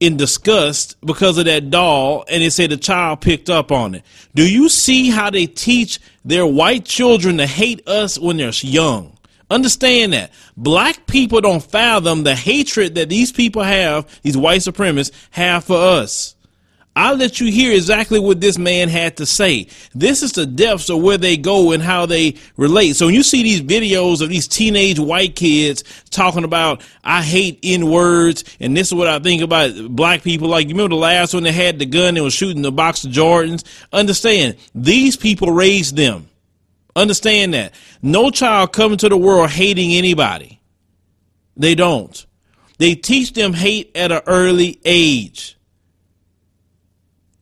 in 0.00 0.16
disgust 0.16 0.96
because 1.00 1.38
of 1.38 1.46
that 1.46 1.70
doll 1.70 2.24
and 2.28 2.42
they 2.42 2.50
said 2.50 2.70
the 2.70 2.76
child 2.76 3.20
picked 3.20 3.50
up 3.50 3.72
on 3.72 3.94
it. 3.96 4.04
Do 4.34 4.48
you 4.48 4.68
see 4.68 5.10
how 5.10 5.30
they 5.30 5.46
teach 5.46 6.00
their 6.24 6.46
white 6.46 6.84
children 6.84 7.38
to 7.38 7.46
hate 7.46 7.86
us 7.88 8.18
when 8.18 8.36
they're 8.36 8.50
young? 8.50 9.17
Understand 9.50 10.12
that. 10.12 10.30
Black 10.56 11.06
people 11.06 11.40
don't 11.40 11.62
fathom 11.62 12.22
the 12.22 12.34
hatred 12.34 12.94
that 12.96 13.08
these 13.08 13.32
people 13.32 13.62
have, 13.62 14.06
these 14.22 14.36
white 14.36 14.60
supremacists 14.60 15.12
have 15.30 15.64
for 15.64 15.76
us. 15.76 16.34
I'll 16.98 17.14
let 17.14 17.38
you 17.40 17.48
hear 17.48 17.72
exactly 17.72 18.18
what 18.18 18.40
this 18.40 18.58
man 18.58 18.88
had 18.88 19.18
to 19.18 19.26
say. 19.26 19.68
This 19.94 20.20
is 20.20 20.32
the 20.32 20.44
depths 20.44 20.90
of 20.90 21.00
where 21.00 21.16
they 21.16 21.36
go 21.36 21.70
and 21.70 21.80
how 21.80 22.06
they 22.06 22.34
relate. 22.56 22.96
So 22.96 23.06
when 23.06 23.14
you 23.14 23.22
see 23.22 23.44
these 23.44 23.62
videos 23.62 24.20
of 24.20 24.30
these 24.30 24.48
teenage 24.48 24.98
white 24.98 25.36
kids 25.36 25.84
talking 26.10 26.42
about, 26.42 26.82
I 27.04 27.22
hate 27.22 27.60
N 27.62 27.88
words, 27.88 28.42
and 28.58 28.76
this 28.76 28.88
is 28.88 28.94
what 28.94 29.06
I 29.06 29.20
think 29.20 29.42
about 29.42 29.74
black 29.90 30.24
people, 30.24 30.48
like 30.48 30.66
you 30.66 30.74
remember 30.74 30.96
the 30.96 31.00
last 31.00 31.34
one 31.34 31.44
that 31.44 31.52
had 31.52 31.78
the 31.78 31.86
gun 31.86 32.16
and 32.16 32.24
was 32.24 32.34
shooting 32.34 32.62
the 32.62 32.72
box 32.72 33.04
of 33.04 33.12
Jordans? 33.12 33.62
Understand, 33.92 34.56
these 34.74 35.16
people 35.16 35.52
raised 35.52 35.96
them. 35.96 36.28
Understand 36.96 37.54
that. 37.54 37.74
No 38.02 38.30
child 38.30 38.72
coming 38.72 38.98
to 38.98 39.08
the 39.08 39.16
world 39.16 39.50
hating 39.50 39.92
anybody. 39.92 40.60
They 41.56 41.74
don't. 41.74 42.26
They 42.78 42.94
teach 42.94 43.32
them 43.32 43.52
hate 43.52 43.90
at 43.96 44.12
an 44.12 44.22
early 44.26 44.80
age. 44.84 45.56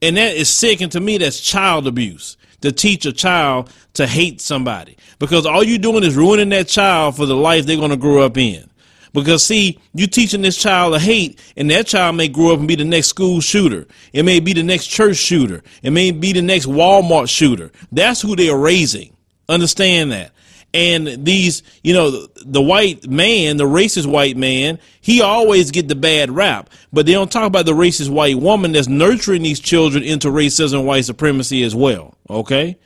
And 0.03 0.17
that 0.17 0.37
is 0.37 0.49
sick. 0.49 0.81
And 0.81 0.93
to 0.93 1.01
me, 1.01 1.19
that's 1.19 1.41
child 1.41 1.87
abuse 1.87 2.37
to 2.63 2.73
teach 2.73 3.07
a 3.07 3.13
child 3.13 3.71
to 3.95 4.07
hate 4.07 4.41
somebody 4.41 4.97
because 5.19 5.47
all 5.47 5.63
you're 5.63 5.79
doing 5.79 6.05
is 6.05 6.17
ruining 6.17 6.49
that 6.51 6.69
child 6.69 7.17
for 7.17 7.27
the 7.27 7.37
life 7.37 7.67
they're 7.67 7.77
going 7.77 7.91
to 7.91 7.97
grow 7.97 8.23
up 8.23 8.37
in. 8.37 8.69
Because 9.13 9.43
see, 9.45 9.79
you 9.95 10.07
teaching 10.07 10.43
this 10.43 10.59
child 10.59 10.93
to 10.93 10.99
hate, 10.99 11.41
and 11.57 11.71
that 11.71 11.87
child 11.87 12.17
may 12.17 12.29
grow 12.29 12.53
up 12.53 12.59
and 12.59 12.69
be 12.69 12.75
the 12.75 12.85
next 12.85 13.09
school 13.09 13.41
shooter. 13.41 13.87
It 14.13 14.25
may 14.25 14.41
be 14.41 14.53
the 14.53 14.63
next 14.63 14.89
church 14.89 15.17
shooter. 15.17 15.63
It 15.83 15.91
may 15.93 16.11
be 16.11 16.35
the 16.35 16.43
next 16.43 16.67
Walmart 16.67 17.31
shooter. 17.31 17.73
That's 17.91 18.21
who 18.21 18.37
they 18.37 18.51
are 18.51 18.59
raising. 18.59 19.16
Understand 19.49 20.13
that. 20.13 20.33
And 20.75 21.25
these, 21.25 21.63
you 21.83 21.95
know, 21.95 22.27
the 22.45 22.61
white 22.61 23.07
man, 23.07 23.57
the 23.57 23.65
racist 23.65 24.07
white 24.07 24.37
man, 24.37 24.79
he 25.01 25.23
always 25.23 25.71
get 25.71 25.89
the 25.89 25.95
bad 25.95 26.31
rap. 26.31 26.69
But 26.93 27.07
they 27.07 27.13
don't 27.13 27.33
talk 27.33 27.47
about 27.47 27.65
the 27.65 27.73
racist 27.73 28.11
white 28.11 28.39
woman 28.39 28.73
that's 28.73 28.89
nurturing 28.89 29.43
these 29.43 29.61
children 29.61 30.05
into 30.05 30.29
racism 30.29 30.81
and 30.81 30.87
white 30.87 31.07
supremacy 31.07 31.63
as 31.63 31.75
well. 31.75 32.15
Okay? 32.29 32.77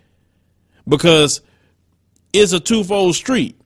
Because 0.87 1.41
it's 2.33 2.53
a 2.53 2.61
twofold 2.61 3.17
street. 3.17 3.61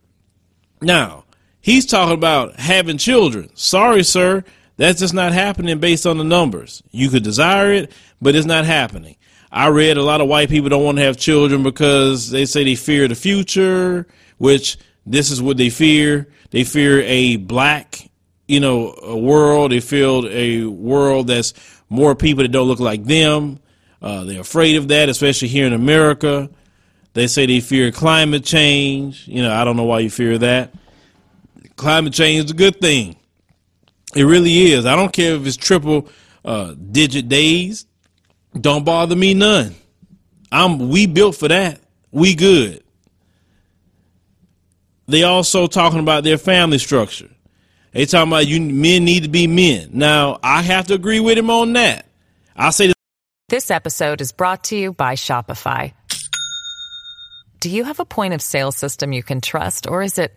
Now, 0.80 1.24
he's 1.60 1.84
talking 1.84 2.14
about 2.14 2.58
having 2.58 2.98
children. 2.98 3.50
Sorry, 3.54 4.04
sir. 4.04 4.44
That's 4.76 5.00
just 5.00 5.14
not 5.14 5.32
happening 5.32 5.78
based 5.78 6.06
on 6.06 6.18
the 6.18 6.24
numbers. 6.24 6.82
You 6.90 7.10
could 7.10 7.22
desire 7.22 7.72
it, 7.72 7.92
but 8.22 8.34
it's 8.34 8.46
not 8.46 8.64
happening. 8.64 9.16
I 9.54 9.68
read 9.68 9.96
a 9.96 10.02
lot 10.02 10.20
of 10.20 10.26
white 10.26 10.48
people 10.48 10.68
don't 10.68 10.82
want 10.82 10.98
to 10.98 11.04
have 11.04 11.16
children 11.16 11.62
because 11.62 12.28
they 12.28 12.44
say 12.44 12.64
they 12.64 12.74
fear 12.74 13.06
the 13.06 13.14
future, 13.14 14.04
which 14.36 14.76
this 15.06 15.30
is 15.30 15.40
what 15.40 15.58
they 15.58 15.70
fear. 15.70 16.26
They 16.50 16.64
fear 16.64 17.02
a 17.02 17.36
black, 17.36 18.10
you 18.48 18.58
know, 18.58 18.96
world. 19.16 19.70
They 19.70 19.78
fear 19.78 20.26
a 20.26 20.64
world 20.64 21.28
that's 21.28 21.54
more 21.88 22.16
people 22.16 22.42
that 22.42 22.48
don't 22.48 22.66
look 22.66 22.80
like 22.80 23.04
them. 23.04 23.60
Uh, 24.02 24.24
they're 24.24 24.40
afraid 24.40 24.74
of 24.74 24.88
that, 24.88 25.08
especially 25.08 25.46
here 25.46 25.68
in 25.68 25.72
America. 25.72 26.50
They 27.12 27.28
say 27.28 27.46
they 27.46 27.60
fear 27.60 27.92
climate 27.92 28.42
change. 28.42 29.28
You 29.28 29.44
know, 29.44 29.54
I 29.54 29.62
don't 29.62 29.76
know 29.76 29.84
why 29.84 30.00
you 30.00 30.10
fear 30.10 30.36
that. 30.38 30.74
Climate 31.76 32.12
change 32.12 32.46
is 32.46 32.50
a 32.50 32.54
good 32.54 32.80
thing. 32.80 33.14
It 34.16 34.24
really 34.24 34.72
is. 34.72 34.84
I 34.84 34.96
don't 34.96 35.12
care 35.12 35.36
if 35.36 35.46
it's 35.46 35.56
triple 35.56 36.08
uh, 36.44 36.74
digit 36.74 37.28
days. 37.28 37.86
Don't 38.60 38.84
bother 38.84 39.16
me 39.16 39.34
none. 39.34 39.74
I'm 40.52 40.88
we 40.88 41.06
built 41.06 41.36
for 41.36 41.48
that. 41.48 41.80
We 42.10 42.34
good. 42.34 42.82
They 45.06 45.22
also 45.24 45.66
talking 45.66 45.98
about 45.98 46.24
their 46.24 46.38
family 46.38 46.78
structure. 46.78 47.28
They 47.92 48.06
talking 48.06 48.32
about 48.32 48.46
you 48.46 48.60
men 48.60 49.04
need 49.04 49.24
to 49.24 49.28
be 49.28 49.46
men. 49.46 49.90
Now 49.92 50.38
I 50.42 50.62
have 50.62 50.86
to 50.88 50.94
agree 50.94 51.20
with 51.20 51.36
him 51.36 51.50
on 51.50 51.72
that. 51.74 52.06
I 52.56 52.70
say 52.70 52.88
this. 52.88 52.94
This 53.48 53.70
episode 53.70 54.20
is 54.20 54.32
brought 54.32 54.64
to 54.64 54.76
you 54.76 54.92
by 54.92 55.14
Shopify. 55.14 55.92
Do 57.60 57.70
you 57.70 57.84
have 57.84 58.00
a 58.00 58.04
point 58.04 58.34
of 58.34 58.42
sale 58.42 58.72
system 58.72 59.12
you 59.12 59.22
can 59.22 59.40
trust, 59.40 59.86
or 59.86 60.02
is 60.02 60.18
it 60.18 60.34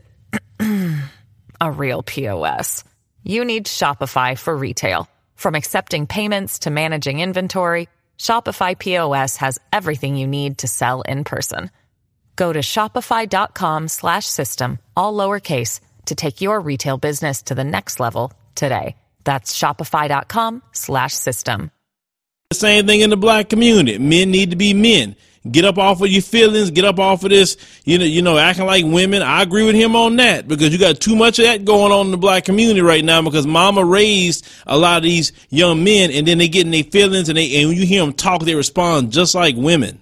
a 1.61 1.71
real 1.71 2.03
POS? 2.03 2.83
You 3.23 3.45
need 3.45 3.65
Shopify 3.65 4.37
for 4.37 4.55
retail. 4.55 5.09
From 5.35 5.55
accepting 5.55 6.07
payments 6.07 6.59
to 6.59 6.69
managing 6.69 7.19
inventory. 7.19 7.89
Shopify 8.17 8.77
POS 8.77 9.37
has 9.37 9.59
everything 9.71 10.17
you 10.17 10.27
need 10.27 10.59
to 10.59 10.67
sell 10.67 11.01
in 11.01 11.23
person. 11.23 11.71
Go 12.35 12.53
to 12.53 12.59
shopify.com 12.59 13.87
slash 13.87 14.25
system, 14.25 14.79
all 14.95 15.13
lowercase, 15.13 15.79
to 16.05 16.15
take 16.15 16.41
your 16.41 16.59
retail 16.59 16.97
business 16.97 17.43
to 17.43 17.55
the 17.55 17.63
next 17.63 17.99
level 17.99 18.31
today. 18.55 18.95
That's 19.23 19.57
shopify.com 19.57 20.63
slash 20.71 21.13
system. 21.13 21.71
The 22.49 22.55
same 22.55 22.87
thing 22.87 23.01
in 23.01 23.09
the 23.09 23.17
black 23.17 23.49
community. 23.49 23.97
Men 23.97 24.31
need 24.31 24.51
to 24.51 24.55
be 24.55 24.73
men. 24.73 25.17
Get 25.51 25.65
up 25.65 25.77
off 25.77 26.01
of 26.01 26.09
your 26.09 26.21
feelings. 26.21 26.71
Get 26.71 26.85
up 26.85 26.99
off 26.99 27.23
of 27.23 27.29
this, 27.29 27.57
you 27.85 27.97
know, 27.97 28.05
you 28.05 28.21
know, 28.21 28.37
acting 28.37 28.65
like 28.65 28.85
women. 28.85 29.21
I 29.21 29.41
agree 29.41 29.63
with 29.63 29.75
him 29.75 29.95
on 29.95 30.15
that 30.17 30.47
because 30.47 30.71
you 30.71 30.79
got 30.79 30.99
too 30.99 31.15
much 31.15 31.39
of 31.39 31.45
that 31.45 31.65
going 31.65 31.91
on 31.91 32.07
in 32.07 32.11
the 32.11 32.17
black 32.17 32.45
community 32.45 32.81
right 32.81 33.03
now 33.03 33.21
because 33.21 33.47
mama 33.47 33.83
raised 33.83 34.47
a 34.65 34.77
lot 34.77 34.97
of 34.97 35.03
these 35.03 35.31
young 35.49 35.83
men 35.83 36.11
and 36.11 36.27
then 36.27 36.37
they 36.37 36.47
get 36.47 36.65
in 36.65 36.71
their 36.71 36.83
feelings 36.83 37.29
and 37.29 37.37
they, 37.37 37.59
and 37.59 37.69
when 37.69 37.77
you 37.77 37.85
hear 37.85 38.03
them 38.03 38.13
talk, 38.13 38.41
they 38.41 38.55
respond 38.55 39.11
just 39.11 39.35
like 39.35 39.55
women. 39.55 40.01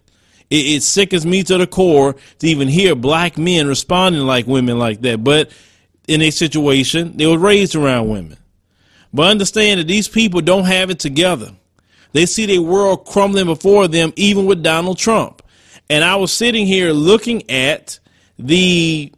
It, 0.50 0.78
it 0.78 0.84
sickens 0.84 1.26
me 1.26 1.44
to 1.44 1.58
the 1.58 1.68
core 1.68 2.16
to 2.40 2.48
even 2.48 2.68
hear 2.68 2.96
black 2.96 3.38
men 3.38 3.68
responding 3.68 4.22
like 4.22 4.48
women 4.48 4.80
like 4.80 5.02
that. 5.02 5.24
But 5.24 5.52
in 6.08 6.22
a 6.22 6.32
situation, 6.32 7.18
they 7.18 7.26
were 7.26 7.38
raised 7.38 7.76
around 7.76 8.10
women. 8.10 8.38
But 9.14 9.32
understand 9.32 9.80
that 9.80 9.88
these 9.88 10.08
people 10.08 10.42
don't 10.42 10.66
have 10.66 10.90
it 10.90 11.00
together. 11.00 11.52
They 12.16 12.26
see 12.26 12.46
their 12.46 12.62
world 12.62 13.06
crumbling 13.06 13.48
before 13.48 13.90
them, 13.90 14.14
even 14.16 14.46
with 14.46 14.64
Donald 14.64 14.98
Trump. 14.98 15.42
And 15.90 16.02
I 16.02 16.16
was 16.16 16.32
sitting 16.32 16.66
here 16.66 16.94
looking 16.94 17.50
at 17.52 18.00
the 18.40 19.12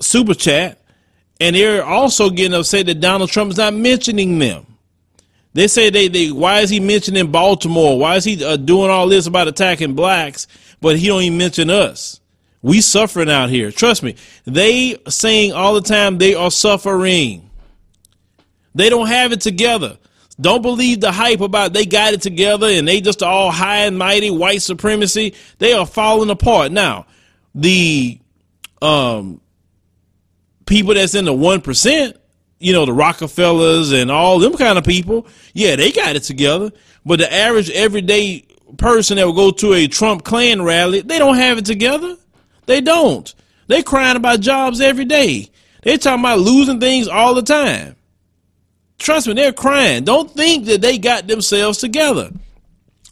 super 0.00 0.34
chat, 0.34 0.80
and 1.38 1.54
they're 1.54 1.84
also 1.84 2.30
getting 2.30 2.58
upset 2.58 2.86
that 2.86 2.98
Donald 2.98 3.30
Trump 3.30 3.52
is 3.52 3.58
not 3.58 3.74
mentioning 3.74 4.40
them. 4.40 4.66
They 5.54 5.68
say 5.68 5.88
they, 5.88 6.08
they 6.08 6.32
why 6.32 6.62
is 6.62 6.70
he 6.70 6.80
mentioning 6.80 7.30
Baltimore? 7.30 7.96
Why 7.96 8.16
is 8.16 8.24
he 8.24 8.44
uh, 8.44 8.56
doing 8.56 8.90
all 8.90 9.06
this 9.06 9.28
about 9.28 9.46
attacking 9.46 9.94
blacks, 9.94 10.48
but 10.80 10.98
he 10.98 11.06
don't 11.06 11.22
even 11.22 11.38
mention 11.38 11.70
us? 11.70 12.20
We 12.60 12.80
suffering 12.80 13.30
out 13.30 13.50
here. 13.50 13.70
Trust 13.70 14.02
me. 14.02 14.16
They 14.46 14.98
saying 15.06 15.52
all 15.52 15.74
the 15.74 15.80
time 15.80 16.18
they 16.18 16.34
are 16.34 16.50
suffering. 16.50 17.48
They 18.74 18.90
don't 18.90 19.06
have 19.06 19.30
it 19.30 19.42
together. 19.42 19.96
Don't 20.40 20.62
believe 20.62 21.00
the 21.00 21.10
hype 21.10 21.40
about 21.40 21.72
they 21.72 21.84
got 21.84 22.14
it 22.14 22.22
together 22.22 22.68
and 22.68 22.86
they 22.86 23.00
just 23.00 23.22
all 23.22 23.50
high 23.50 23.86
and 23.86 23.98
mighty 23.98 24.30
white 24.30 24.62
supremacy. 24.62 25.34
They 25.58 25.72
are 25.72 25.86
falling 25.86 26.30
apart. 26.30 26.70
Now, 26.70 27.06
the 27.54 28.20
um, 28.80 29.40
people 30.66 30.94
that's 30.94 31.16
in 31.16 31.24
the 31.24 31.32
1%, 31.32 32.16
you 32.60 32.72
know, 32.72 32.86
the 32.86 32.92
Rockefellers 32.92 33.92
and 33.92 34.10
all 34.12 34.38
them 34.38 34.56
kind 34.56 34.78
of 34.78 34.84
people, 34.84 35.26
yeah, 35.54 35.74
they 35.74 35.90
got 35.90 36.14
it 36.14 36.22
together. 36.22 36.70
But 37.04 37.18
the 37.18 37.32
average 37.32 37.70
everyday 37.70 38.44
person 38.76 39.16
that 39.16 39.26
will 39.26 39.32
go 39.32 39.50
to 39.50 39.72
a 39.72 39.88
Trump 39.88 40.24
Klan 40.24 40.62
rally, 40.62 41.00
they 41.00 41.18
don't 41.18 41.36
have 41.36 41.58
it 41.58 41.64
together. 41.64 42.16
They 42.66 42.80
don't. 42.80 43.34
They're 43.66 43.82
crying 43.82 44.16
about 44.16 44.40
jobs 44.40 44.80
every 44.80 45.04
day. 45.04 45.48
They 45.82 45.96
talking 45.96 46.20
about 46.20 46.40
losing 46.40 46.80
things 46.80 47.08
all 47.08 47.34
the 47.34 47.42
time. 47.42 47.96
Trust 48.98 49.28
me, 49.28 49.34
they're 49.34 49.52
crying. 49.52 50.04
Don't 50.04 50.30
think 50.30 50.66
that 50.66 50.80
they 50.80 50.98
got 50.98 51.26
themselves 51.26 51.78
together. 51.78 52.30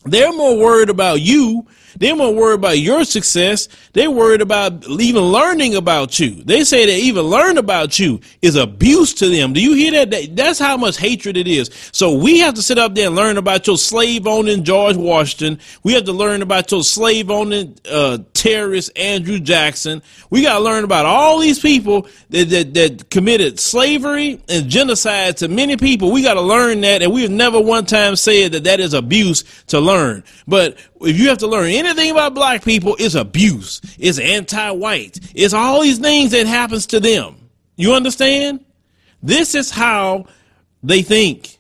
They're 0.04 0.32
more 0.32 0.58
worried 0.58 0.90
about 0.90 1.20
you 1.20 1.66
They 1.98 2.12
weren't 2.12 2.36
worried 2.36 2.58
about 2.58 2.78
your 2.78 3.04
success. 3.04 3.68
They 3.92 4.08
worried 4.08 4.40
about 4.40 4.86
even 4.88 5.22
learning 5.22 5.74
about 5.74 6.18
you. 6.18 6.42
They 6.44 6.64
say 6.64 6.86
that 6.86 6.92
even 6.92 7.24
learn 7.24 7.58
about 7.58 7.98
you 7.98 8.20
is 8.42 8.56
abuse 8.56 9.14
to 9.14 9.28
them. 9.28 9.52
Do 9.52 9.62
you 9.62 9.74
hear 9.74 10.04
that? 10.04 10.36
That's 10.36 10.58
how 10.58 10.76
much 10.76 10.98
hatred 10.98 11.36
it 11.36 11.48
is. 11.48 11.70
So 11.92 12.12
we 12.14 12.38
have 12.40 12.54
to 12.54 12.62
sit 12.62 12.78
up 12.78 12.94
there 12.94 13.06
and 13.06 13.16
learn 13.16 13.38
about 13.38 13.66
your 13.66 13.78
slave 13.78 14.26
owning 14.26 14.64
George 14.64 14.96
Washington. 14.96 15.58
We 15.82 15.94
have 15.94 16.04
to 16.04 16.12
learn 16.12 16.42
about 16.42 16.70
your 16.70 16.84
slave 16.84 17.30
owning 17.30 17.78
uh, 17.90 18.18
terrorist 18.34 18.96
Andrew 18.96 19.40
Jackson. 19.40 20.02
We 20.28 20.42
got 20.42 20.58
to 20.58 20.64
learn 20.64 20.84
about 20.84 21.06
all 21.06 21.38
these 21.38 21.58
people 21.58 22.08
that, 22.30 22.50
that, 22.50 22.74
that 22.74 23.10
committed 23.10 23.58
slavery 23.58 24.40
and 24.48 24.68
genocide 24.68 25.38
to 25.38 25.48
many 25.48 25.76
people. 25.76 26.12
We 26.12 26.22
got 26.22 26.34
to 26.34 26.42
learn 26.42 26.82
that, 26.82 27.02
and 27.02 27.12
we've 27.12 27.30
never 27.30 27.60
one 27.60 27.86
time 27.86 28.16
said 28.16 28.52
that 28.52 28.64
that 28.64 28.80
is 28.80 28.92
abuse 28.92 29.44
to 29.68 29.80
learn. 29.80 30.24
But 30.46 30.76
if 31.00 31.18
you 31.18 31.28
have 31.28 31.38
to 31.38 31.46
learn 31.46 31.70
anything 31.70 31.85
about 31.90 32.34
black 32.34 32.64
people, 32.64 32.96
is 32.98 33.14
abuse. 33.14 33.80
It's 33.98 34.18
anti-white. 34.18 35.18
It's 35.34 35.54
all 35.54 35.82
these 35.82 35.98
things 35.98 36.32
that 36.32 36.46
happens 36.46 36.86
to 36.86 37.00
them. 37.00 37.36
You 37.76 37.94
understand? 37.94 38.64
This 39.22 39.54
is 39.54 39.70
how 39.70 40.26
they 40.82 41.02
think. 41.02 41.58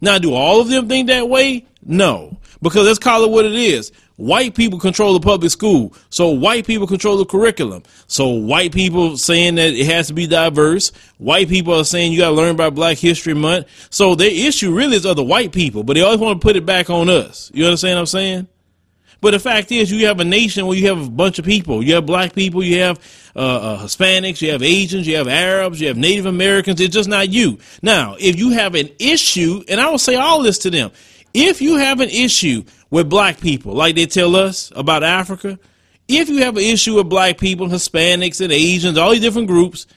Now, 0.00 0.18
do 0.18 0.34
all 0.34 0.60
of 0.60 0.68
them 0.68 0.88
think 0.88 1.08
that 1.08 1.28
way? 1.28 1.66
No, 1.84 2.38
because 2.60 2.86
let's 2.86 2.98
call 2.98 3.24
it 3.24 3.30
what 3.30 3.44
it 3.44 3.54
is. 3.54 3.92
White 4.16 4.54
people 4.54 4.78
control 4.78 5.12
the 5.12 5.20
public 5.20 5.50
school, 5.50 5.94
so 6.08 6.30
white 6.30 6.66
people 6.66 6.86
control 6.86 7.18
the 7.18 7.26
curriculum. 7.26 7.82
So 8.06 8.28
white 8.28 8.72
people 8.72 9.18
saying 9.18 9.56
that 9.56 9.74
it 9.74 9.84
has 9.86 10.06
to 10.06 10.14
be 10.14 10.26
diverse. 10.26 10.90
White 11.18 11.50
people 11.50 11.74
are 11.74 11.84
saying 11.84 12.12
you 12.12 12.18
got 12.18 12.30
to 12.30 12.34
learn 12.34 12.54
about 12.54 12.74
Black 12.74 12.96
History 12.96 13.34
Month. 13.34 13.66
So 13.90 14.14
their 14.14 14.30
issue 14.30 14.74
really 14.74 14.96
is 14.96 15.04
other 15.04 15.22
white 15.22 15.52
people, 15.52 15.84
but 15.84 15.94
they 15.94 16.00
always 16.00 16.18
want 16.18 16.40
to 16.40 16.44
put 16.44 16.56
it 16.56 16.64
back 16.64 16.88
on 16.88 17.10
us. 17.10 17.50
You 17.52 17.66
understand 17.66 17.96
what 17.96 18.00
I'm 18.00 18.06
saying? 18.06 18.48
But 19.26 19.32
the 19.32 19.40
fact 19.40 19.72
is, 19.72 19.90
you 19.90 20.06
have 20.06 20.20
a 20.20 20.24
nation 20.24 20.68
where 20.68 20.78
you 20.78 20.86
have 20.86 21.04
a 21.04 21.10
bunch 21.10 21.40
of 21.40 21.44
people. 21.44 21.82
You 21.82 21.96
have 21.96 22.06
black 22.06 22.32
people, 22.32 22.62
you 22.62 22.78
have 22.82 23.00
uh, 23.34 23.40
uh, 23.40 23.82
Hispanics, 23.82 24.40
you 24.40 24.52
have 24.52 24.62
Asians, 24.62 25.04
you 25.04 25.16
have 25.16 25.26
Arabs, 25.26 25.80
you 25.80 25.88
have 25.88 25.96
Native 25.96 26.26
Americans. 26.26 26.80
It's 26.80 26.94
just 26.94 27.08
not 27.08 27.30
you. 27.30 27.58
Now, 27.82 28.14
if 28.20 28.38
you 28.38 28.50
have 28.50 28.76
an 28.76 28.88
issue, 29.00 29.64
and 29.66 29.80
I 29.80 29.90
will 29.90 29.98
say 29.98 30.14
all 30.14 30.42
this 30.42 30.58
to 30.58 30.70
them, 30.70 30.92
if 31.34 31.60
you 31.60 31.74
have 31.74 31.98
an 31.98 32.08
issue 32.08 32.62
with 32.90 33.10
black 33.10 33.40
people, 33.40 33.74
like 33.74 33.96
they 33.96 34.06
tell 34.06 34.36
us 34.36 34.72
about 34.76 35.02
Africa, 35.02 35.58
if 36.06 36.28
you 36.28 36.44
have 36.44 36.56
an 36.56 36.62
issue 36.62 36.94
with 36.94 37.08
black 37.08 37.36
people, 37.36 37.66
Hispanics, 37.66 38.40
and 38.40 38.52
Asians, 38.52 38.96
all 38.96 39.10
these 39.10 39.22
different 39.22 39.48
groups, 39.48 39.88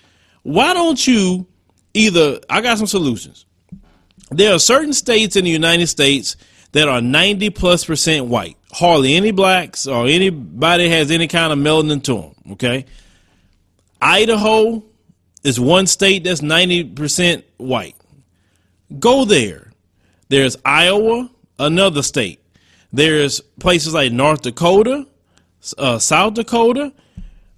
why 0.42 0.74
don't 0.74 1.06
you 1.06 1.46
either? 1.94 2.40
I 2.50 2.62
got 2.62 2.80
some 2.80 2.88
solutions. 2.88 3.46
There 4.32 4.56
are 4.56 4.60
certain 4.60 4.94
states 4.94 5.36
in 5.36 5.44
the 5.46 5.52
United 5.52 5.86
States 5.86 6.36
that 6.72 6.88
are 6.88 7.02
90 7.02 7.50
plus 7.52 7.86
percent 7.86 8.28
white. 8.28 8.58
Hardly 8.72 9.16
any 9.16 9.32
blacks 9.32 9.88
or 9.88 10.08
anybody 10.08 10.90
has 10.90 11.10
any 11.12 11.28
kind 11.28 11.52
of 11.52 11.60
melanin 11.60 12.04
to 12.04 12.14
them. 12.14 12.36
Okay. 12.54 12.86
Idaho 14.02 14.84
is 15.44 15.60
one 15.60 15.88
state 15.88 16.24
that's 16.24 16.42
90% 16.42 17.44
white. 17.58 17.96
Go 19.00 19.26
there. 19.26 19.72
There's 20.30 20.58
Iowa, 20.64 21.30
another 21.58 22.04
state. 22.04 22.40
There's 22.94 23.40
places 23.60 23.94
like 23.94 24.12
North 24.12 24.42
Dakota, 24.42 25.08
uh, 25.78 26.00
South 26.00 26.36
Dakota, 26.36 26.94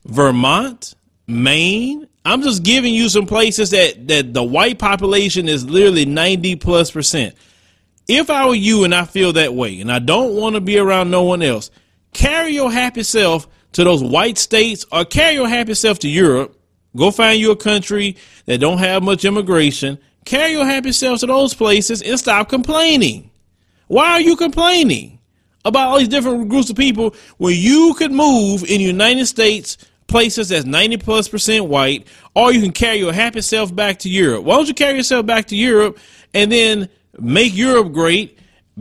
Vermont, 0.06 0.96
Maine. 1.28 2.08
I'm 2.24 2.42
just 2.42 2.64
giving 2.64 2.94
you 2.94 3.10
some 3.10 3.26
places 3.26 3.72
that, 3.72 4.08
that 4.08 4.34
the 4.34 4.44
white 4.44 4.80
population 4.80 5.48
is 5.48 5.66
literally 5.66 6.06
90 6.06 6.58
plus 6.58 6.92
percent. 6.92 7.36
If 8.14 8.30
I 8.30 8.46
were 8.46 8.56
you 8.56 8.84
and 8.84 8.94
I 8.94 9.06
feel 9.06 9.32
that 9.34 9.54
way 9.54 9.80
and 9.80 9.90
I 9.90 10.00
don't 10.00 10.36
want 10.36 10.56
to 10.56 10.62
be 10.62 10.78
around 10.78 11.10
no 11.12 11.24
one 11.24 11.42
else, 11.42 11.72
carry 12.12 12.52
your 12.52 12.70
happy 12.70 13.04
self 13.04 13.48
to 13.72 13.86
those 13.86 14.04
white 14.04 14.38
states 14.38 14.86
or 14.92 15.06
carry 15.06 15.36
your 15.36 15.48
happy 15.48 15.76
self 15.76 16.00
to 16.00 16.10
Europe. 16.10 16.60
Go 16.98 17.12
find 17.12 17.40
you 17.40 17.52
a 17.52 17.56
country 17.56 18.18
that 18.48 18.58
don't 18.58 18.80
have 18.80 19.02
much 19.02 19.24
immigration. 19.24 19.98
Carry 20.26 20.52
your 20.52 20.66
happy 20.66 20.92
self 20.92 21.22
to 21.22 21.26
those 21.26 21.54
places 21.54 22.02
and 22.02 22.20
stop 22.20 22.50
complaining. 22.50 23.32
Why 23.88 24.12
are 24.12 24.22
you 24.22 24.36
complaining 24.36 25.20
about 25.64 25.88
all 25.88 26.00
these 26.00 26.10
different 26.10 26.50
groups 26.50 26.70
of 26.70 26.76
people 26.76 27.16
when 27.38 27.56
you 27.56 27.94
could 27.98 28.12
move 28.12 28.64
in 28.64 28.80
the 28.80 28.84
United 28.84 29.28
States 29.28 29.78
places 30.08 30.50
that's 30.50 30.66
90 30.66 30.98
plus 30.98 31.30
percent 31.30 31.68
white, 31.68 32.08
or 32.36 32.52
you 32.52 32.60
can 32.60 32.74
carry 32.74 32.98
your 32.98 33.14
happy 33.14 33.40
self 33.40 33.74
back 33.74 34.00
to 34.00 34.10
Europe? 34.10 34.44
Why 34.44 34.56
don't 34.56 34.68
you 34.68 34.74
carry 34.74 34.98
yourself 34.98 35.26
back 35.26 35.46
to 35.46 35.56
Europe 35.56 35.98
and 36.34 36.52
then 36.52 36.90
make 37.22 37.56
Europe 37.56 37.94
great, 37.94 38.38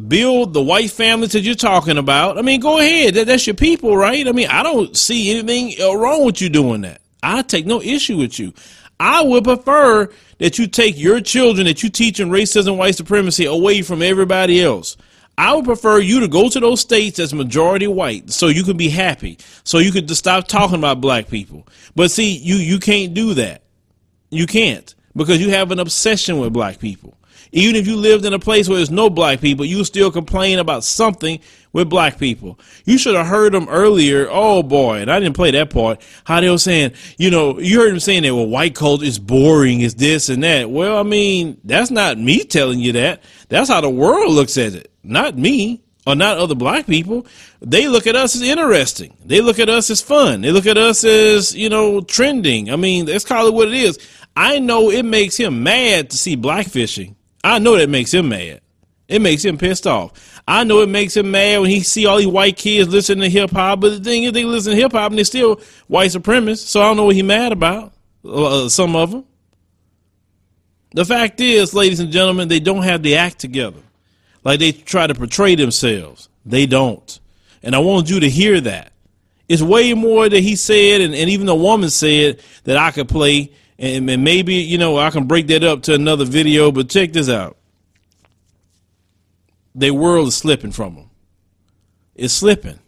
build 0.09 0.55
the 0.55 0.63
white 0.63 0.91
families 0.91 1.33
that 1.33 1.41
you're 1.41 1.55
talking 1.55 1.99
about. 1.99 2.39
I 2.39 2.43
mean, 2.43 2.61
go 2.61 2.79
ahead. 2.79 3.15
That, 3.15 3.27
that's 3.27 3.47
your 3.47 3.55
people, 3.55 3.97
right? 3.97 4.27
I 4.27 4.33
mean, 4.33 4.49
I 4.49 4.63
don't 4.63 4.97
see 4.97 5.31
anything 5.31 5.75
wrong 5.81 6.25
with 6.25 6.41
you 6.41 6.49
doing 6.49 6.83
that. 6.83 7.01
I 7.23 7.43
take 7.43 7.67
no 7.67 7.83
issue 7.83 8.17
with 8.17 8.39
you. 8.39 8.55
I 8.99 9.23
would 9.23 9.45
prefer 9.45 10.11
that 10.39 10.59
you 10.59 10.67
take 10.67 10.99
your 10.99 11.21
children 11.21 11.67
that 11.67 11.83
you 11.83 11.89
teach 11.89 12.21
in 12.21 12.31
racism, 12.31 12.77
white 12.77 12.97
supremacy 12.97 13.47
away 13.47 13.83
from 13.83 14.03
everybody 14.03 14.63
else. 14.63 14.97
I 15.39 15.55
would 15.55 15.65
prefer 15.65 16.01
you 16.01 16.21
to 16.21 16.29
go 16.29 16.51
to 16.51 16.61
those 16.61 16.83
states 16.83 17.17
that's 17.17 17.33
majority 17.33 17.87
white 17.87 18.31
so 18.31 18.49
you 18.49 18.63
can 18.63 18.77
be 18.77 18.91
happy. 18.91 19.39
So 19.65 19.79
you 19.79 19.91
could 19.91 20.11
stop 20.11 20.49
talking 20.49 20.77
about 20.77 21.01
black 21.01 21.29
people. 21.29 21.67
But 21.97 22.11
see, 22.11 22.37
you, 22.37 22.57
you 22.57 22.79
can't 22.79 23.15
do 23.15 23.33
that. 23.35 23.63
You 24.31 24.47
can't 24.47 24.95
because 25.17 25.41
you 25.41 25.49
have 25.51 25.71
an 25.71 25.79
obsession 25.79 26.39
with 26.39 26.53
black 26.53 26.79
people. 26.79 27.17
Even 27.53 27.77
if 27.77 27.87
you 27.87 27.97
lived 27.97 28.25
in 28.25 28.33
a 28.33 28.39
place 28.39 28.69
where 28.69 28.77
there's 28.77 28.91
no 28.91 29.11
black 29.11 29.41
people, 29.41 29.65
you 29.65 29.85
still 29.85 30.11
complain 30.11 30.59
about 30.59 30.85
something 30.85 31.41
with 31.73 31.89
black 31.89 32.19
people. 32.19 32.59
You 32.85 32.99
should 32.99 33.15
have 33.15 33.27
heard 33.27 33.53
them 33.53 33.69
earlier. 33.69 34.29
Oh 34.31 34.63
boy, 34.63 35.01
and 35.01 35.11
I 35.11 35.21
didn't 35.21 35.37
play 35.37 35.51
that 35.53 35.71
part. 35.71 36.01
How 36.25 36.41
they 36.41 36.51
were 36.51 36.59
saying, 36.59 36.93
you 37.19 37.31
know, 37.31 37.59
you 37.59 37.81
heard 37.81 37.93
them 37.93 38.01
saying 38.01 38.23
that 38.23 38.35
well, 38.35 38.47
white 38.47 38.75
culture 38.75 39.05
is 39.05 39.19
boring, 39.19 39.81
is 39.81 39.95
this 39.95 40.29
and 40.29 40.43
that. 40.45 40.71
Well, 40.71 40.99
I 40.99 41.03
mean, 41.03 41.61
that's 41.65 41.91
not 41.91 42.19
me 42.19 42.45
telling 42.45 42.81
you 42.81 42.93
that. 42.93 43.23
That's 43.49 43.69
how 43.69 43.81
the 43.81 43.91
world 43.91 44.33
looks 44.33 44.57
at 44.57 44.75
it, 44.75 44.93
not 45.03 45.37
me 45.37 45.83
or 46.07 46.15
not 46.15 46.39
other 46.39 46.55
black 46.55 46.87
people. 46.87 47.27
They 47.61 47.89
look 47.89 48.07
at 48.07 48.17
us 48.17 48.35
as 48.35 48.43
interesting. 48.43 49.17
They 49.25 49.41
look 49.41 49.59
at 49.59 49.69
us 49.69 49.91
as 49.91 50.01
fun. 50.01 50.41
They 50.41 50.51
look 50.51 50.67
at 50.67 50.79
us 50.79 51.05
as, 51.05 51.55
you 51.55 51.69
know, 51.69 52.01
trending. 52.01 52.71
I 52.71 52.77
mean, 52.77 53.07
let's 53.07 53.25
call 53.25 53.47
it 53.47 53.55
what 53.55 53.69
it 53.69 53.75
is. 53.75 53.99
I 54.35 54.59
know 54.59 54.91
it 54.91 55.05
makes 55.05 55.37
him 55.37 55.63
mad 55.63 56.11
to 56.11 56.17
see 56.17 56.37
black 56.37 56.67
fishing. 56.67 57.17
I 57.43 57.59
know 57.59 57.77
that 57.77 57.89
makes 57.89 58.13
him 58.13 58.29
mad. 58.29 58.61
It 59.09 59.21
makes 59.21 59.45
him 59.45 59.59
pissed 59.59 59.87
off. 59.87 60.41
I 60.47 60.63
know 60.65 60.83
it 60.83 60.89
makes 60.89 61.17
him 61.17 61.33
mad 61.33 61.61
when 61.61 61.71
he 61.71 61.81
see 61.81 62.07
all 62.07 62.19
these 62.19 62.29
white 62.29 62.57
kids 62.57 62.89
listening 62.89 63.23
to 63.23 63.29
hip 63.29 63.51
hop. 63.51 63.81
But 63.81 63.91
the 63.91 64.01
thing 64.01 64.25
is, 64.25 64.33
they 64.33 64.45
listen 64.45 64.73
to 64.73 64.77
hip 64.81 64.93
hop 64.93 65.11
and 65.11 65.19
they're 65.19 65.25
still 65.25 65.61
white 65.89 66.11
supremacists. 66.11 66.67
So 66.67 66.81
I 66.81 66.85
don't 66.85 66.97
know 66.97 67.07
what 67.07 67.17
he 67.17 67.23
mad 67.23 67.53
about. 67.53 67.93
Uh, 68.25 68.69
some 68.69 68.95
of 68.95 69.11
them. 69.11 69.25
The 70.93 71.05
fact 71.05 71.41
is, 71.41 71.75
ladies 71.75 72.01
and 72.01 72.13
gentlemen, 72.13 72.49
they 72.49 72.61
don't 72.61 72.83
have 72.83 73.03
the 73.03 73.17
act 73.17 73.39
together. 73.39 73.81
Like 74.45 74.61
they 74.61 74.73
try 74.73 75.07
to 75.07 75.15
portray 75.15 75.55
themselves. 75.55 76.29
They 76.45 76.67
don't. 76.67 77.19
And 77.63 77.75
I 77.75 77.79
want 77.79 78.11
you 78.11 78.21
to 78.21 78.31
hear 78.31 78.61
that. 78.61 78.93
It's 79.49 79.63
way 79.63 79.95
more 79.95 80.29
that 80.29 80.41
he 80.41 80.55
said, 80.55 81.01
and, 81.01 81.15
and 81.15 81.29
even 81.29 81.47
the 81.47 81.55
woman 81.55 81.91
said 81.91 82.41
that 82.65 82.77
I 82.77 82.93
could 82.93 83.09
play 83.09 83.53
and, 83.81 84.09
and 84.09 84.23
maybe 84.23 84.57
you 84.57 84.79
know 84.79 84.99
I 84.99 85.11
can 85.11 85.25
break 85.25 85.49
that 85.49 85.65
up 85.65 85.83
to 85.85 85.95
another 85.95 86.25
video. 86.25 86.71
But 86.71 86.91
check 86.91 87.13
this 87.13 87.29
out: 87.29 87.57
their 89.75 89.95
world 89.95 90.29
is 90.29 90.37
slipping 90.37 90.71
from 90.71 90.95
them. 90.95 91.11
It's 92.15 92.35
slipping, 92.35 92.79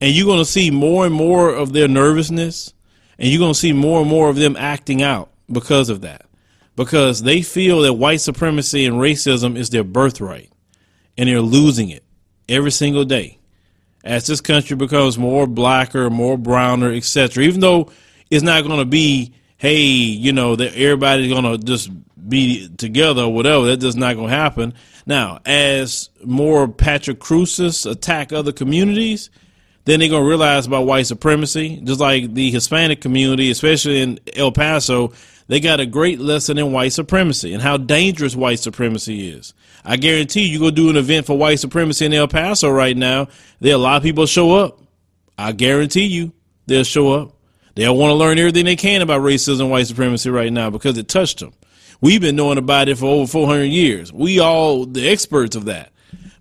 and 0.00 0.14
you're 0.14 0.26
going 0.26 0.38
to 0.38 0.44
see 0.44 0.70
more 0.70 1.04
and 1.04 1.14
more 1.14 1.50
of 1.50 1.72
their 1.72 1.88
nervousness, 1.88 2.72
and 3.18 3.28
you're 3.28 3.40
going 3.40 3.52
to 3.52 3.58
see 3.58 3.72
more 3.72 4.00
and 4.00 4.08
more 4.08 4.30
of 4.30 4.36
them 4.36 4.56
acting 4.56 5.02
out 5.02 5.30
because 5.50 5.90
of 5.90 6.02
that, 6.02 6.26
because 6.76 7.22
they 7.22 7.42
feel 7.42 7.82
that 7.82 7.94
white 7.94 8.20
supremacy 8.20 8.86
and 8.86 8.96
racism 8.96 9.56
is 9.56 9.70
their 9.70 9.84
birthright, 9.84 10.50
and 11.18 11.28
they're 11.28 11.40
losing 11.40 11.90
it 11.90 12.04
every 12.48 12.70
single 12.70 13.04
day 13.04 13.38
as 14.04 14.26
this 14.26 14.42
country 14.42 14.76
becomes 14.76 15.18
more 15.18 15.46
blacker, 15.46 16.10
more 16.10 16.36
browner, 16.36 16.92
etc. 16.92 17.42
Even 17.42 17.60
though 17.60 17.90
it's 18.30 18.44
not 18.44 18.62
going 18.62 18.78
to 18.78 18.84
be 18.84 19.32
hey, 19.64 19.80
you 19.80 20.30
know, 20.30 20.54
that 20.56 20.74
everybody's 20.74 21.32
gonna 21.32 21.56
just 21.56 21.88
be 22.28 22.68
together 22.76 23.22
or 23.22 23.32
whatever. 23.32 23.64
That 23.64 23.78
just 23.78 23.96
not 23.96 24.14
gonna 24.14 24.28
happen. 24.28 24.74
Now, 25.06 25.40
as 25.46 26.10
more 26.22 26.68
Patrick 26.68 27.18
Cruises 27.18 27.86
attack 27.86 28.30
other 28.30 28.52
communities, 28.52 29.30
then 29.86 30.00
they're 30.00 30.10
gonna 30.10 30.28
realize 30.28 30.66
about 30.66 30.84
white 30.84 31.06
supremacy. 31.06 31.80
Just 31.82 31.98
like 31.98 32.34
the 32.34 32.50
Hispanic 32.50 33.00
community, 33.00 33.50
especially 33.50 34.02
in 34.02 34.20
El 34.36 34.52
Paso, 34.52 35.14
they 35.46 35.60
got 35.60 35.80
a 35.80 35.86
great 35.86 36.20
lesson 36.20 36.58
in 36.58 36.70
white 36.70 36.92
supremacy 36.92 37.54
and 37.54 37.62
how 37.62 37.78
dangerous 37.78 38.36
white 38.36 38.58
supremacy 38.58 39.30
is. 39.30 39.54
I 39.82 39.96
guarantee 39.96 40.42
you, 40.42 40.52
you 40.52 40.58
go 40.58 40.70
do 40.70 40.90
an 40.90 40.96
event 40.98 41.24
for 41.24 41.38
white 41.38 41.58
supremacy 41.58 42.04
in 42.04 42.12
El 42.12 42.28
Paso 42.28 42.68
right 42.68 42.96
now, 42.96 43.28
there 43.60 43.76
a 43.76 43.78
lot 43.78 43.96
of 43.96 44.02
people 44.02 44.26
show 44.26 44.56
up. 44.56 44.78
I 45.38 45.52
guarantee 45.52 46.04
you, 46.04 46.34
they'll 46.66 46.84
show 46.84 47.12
up. 47.12 47.33
They'll 47.74 47.96
want 47.96 48.10
to 48.10 48.14
learn 48.14 48.38
everything 48.38 48.64
they 48.64 48.76
can 48.76 49.02
about 49.02 49.22
racism 49.22 49.62
and 49.62 49.70
white 49.70 49.86
supremacy 49.86 50.30
right 50.30 50.52
now 50.52 50.70
because 50.70 50.96
it 50.96 51.08
touched 51.08 51.40
them. 51.40 51.52
We've 52.00 52.20
been 52.20 52.36
knowing 52.36 52.58
about 52.58 52.88
it 52.88 52.98
for 52.98 53.06
over 53.06 53.26
400 53.26 53.64
years. 53.64 54.12
We 54.12 54.38
all 54.38 54.84
the 54.86 55.08
experts 55.08 55.56
of 55.56 55.64
that. 55.66 55.92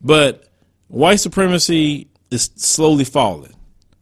But 0.01 0.47
white 0.87 1.17
supremacy 1.17 2.09
is 2.29 2.51
slowly 2.55 3.05
falling 3.05 3.53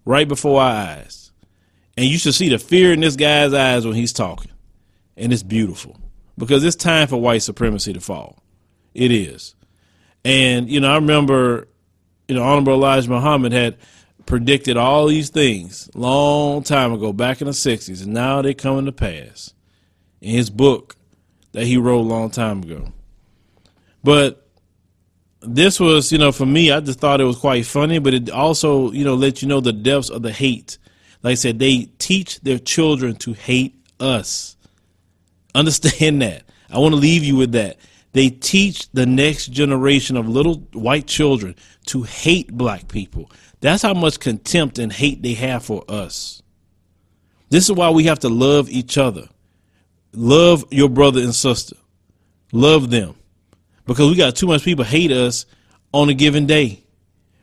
right 0.06 0.28
before 0.28 0.62
our 0.62 0.72
eyes. 0.72 1.32
And 1.98 2.06
you 2.06 2.18
should 2.18 2.34
see 2.34 2.50
the 2.50 2.58
fear 2.58 2.94
in 2.94 3.02
this 3.02 3.16
guy's 3.16 3.54
eyes 3.54 3.86
when 3.86 3.96
he's 3.96 4.14
talking. 4.14 4.52
And 5.18 5.32
it's 5.32 5.44
beautiful 5.44 5.98
because 6.38 6.64
it's 6.64 6.76
time 6.76 7.08
for 7.08 7.18
white 7.18 7.44
supremacy 7.44 7.94
to 7.94 8.02
fall. 8.02 8.42
It 8.94 9.12
is. 9.12 9.56
And, 10.26 10.70
you 10.70 10.80
know, 10.80 10.92
I 10.92 10.96
remember, 10.96 11.68
you 12.28 12.36
know, 12.36 12.44
Honorable 12.44 12.74
Elijah 12.74 13.10
Muhammad 13.10 13.52
had 13.52 13.78
predicted 14.26 14.78
all 14.78 15.08
these 15.08 15.30
things 15.30 15.90
long 15.94 16.64
time 16.64 16.94
ago, 16.94 17.14
back 17.14 17.42
in 17.42 17.48
the 17.48 17.54
60s, 17.54 18.04
and 18.04 18.14
now 18.14 18.42
they're 18.42 18.54
coming 18.54 18.86
to 18.86 18.92
pass 18.92 19.54
in 20.22 20.32
his 20.32 20.50
book 20.50 20.96
that 21.52 21.66
he 21.66 21.78
wrote 21.78 22.00
a 22.00 22.02
long 22.02 22.30
time 22.30 22.64
ago. 22.64 22.92
But 24.04 24.48
this 25.42 25.80
was, 25.80 26.12
you 26.12 26.18
know, 26.18 26.32
for 26.32 26.46
me, 26.46 26.72
I 26.72 26.80
just 26.80 27.00
thought 27.00 27.22
it 27.22 27.26
was 27.26 27.38
quite 27.38 27.66
funny, 27.66 28.00
but 28.00 28.14
it 28.14 28.30
also, 28.30 28.92
you 28.92 29.04
know, 29.04 29.16
let 29.16 29.42
you 29.42 29.48
know 29.48 29.60
the 29.60 29.74
depths 29.74 30.10
of 30.10 30.22
the 30.22 30.32
hate. 30.32 30.78
Like 31.24 31.32
I 31.32 31.36
said, 31.36 31.60
they 31.60 31.90
teach 31.98 32.40
their 32.42 32.60
children 32.60 33.16
to 33.18 33.34
hate 33.34 33.76
us. 34.00 34.56
Understand 35.54 36.22
that. 36.22 36.44
I 36.70 36.80
want 36.80 36.94
to 36.94 37.00
leave 37.00 37.24
you 37.24 37.36
with 37.36 37.52
that. 37.54 37.78
They 38.14 38.30
teach 38.30 38.92
the 38.92 39.06
next 39.06 39.48
generation 39.48 40.18
of 40.18 40.28
little 40.28 40.56
white 40.74 41.08
children 41.08 41.56
to 41.92 42.04
hate 42.04 42.52
black 42.52 42.88
people. 42.88 43.30
That's 43.60 43.84
how 43.84 43.94
much 43.94 44.20
contempt 44.20 44.80
and 44.80 44.94
hate 44.94 45.22
they 45.22 45.34
have 45.34 45.66
for 45.66 45.84
us. 45.90 46.42
This 47.50 47.66
is 47.66 47.76
why 47.76 47.90
we 47.90 48.06
have 48.06 48.20
to 48.20 48.30
love 48.30 48.70
each 48.70 48.98
other. 48.98 49.28
Love 50.14 50.64
your 50.72 50.88
brother 50.88 51.20
and 51.20 51.36
sister. 51.36 51.76
Love 52.54 52.90
them. 52.92 53.16
Because 53.86 54.10
we 54.10 54.16
got 54.16 54.38
too 54.38 54.48
much 54.48 54.64
people 54.64 54.86
hate 54.86 55.12
us 55.12 55.46
on 55.92 56.08
a 56.08 56.14
given 56.14 56.46
day. 56.46 56.82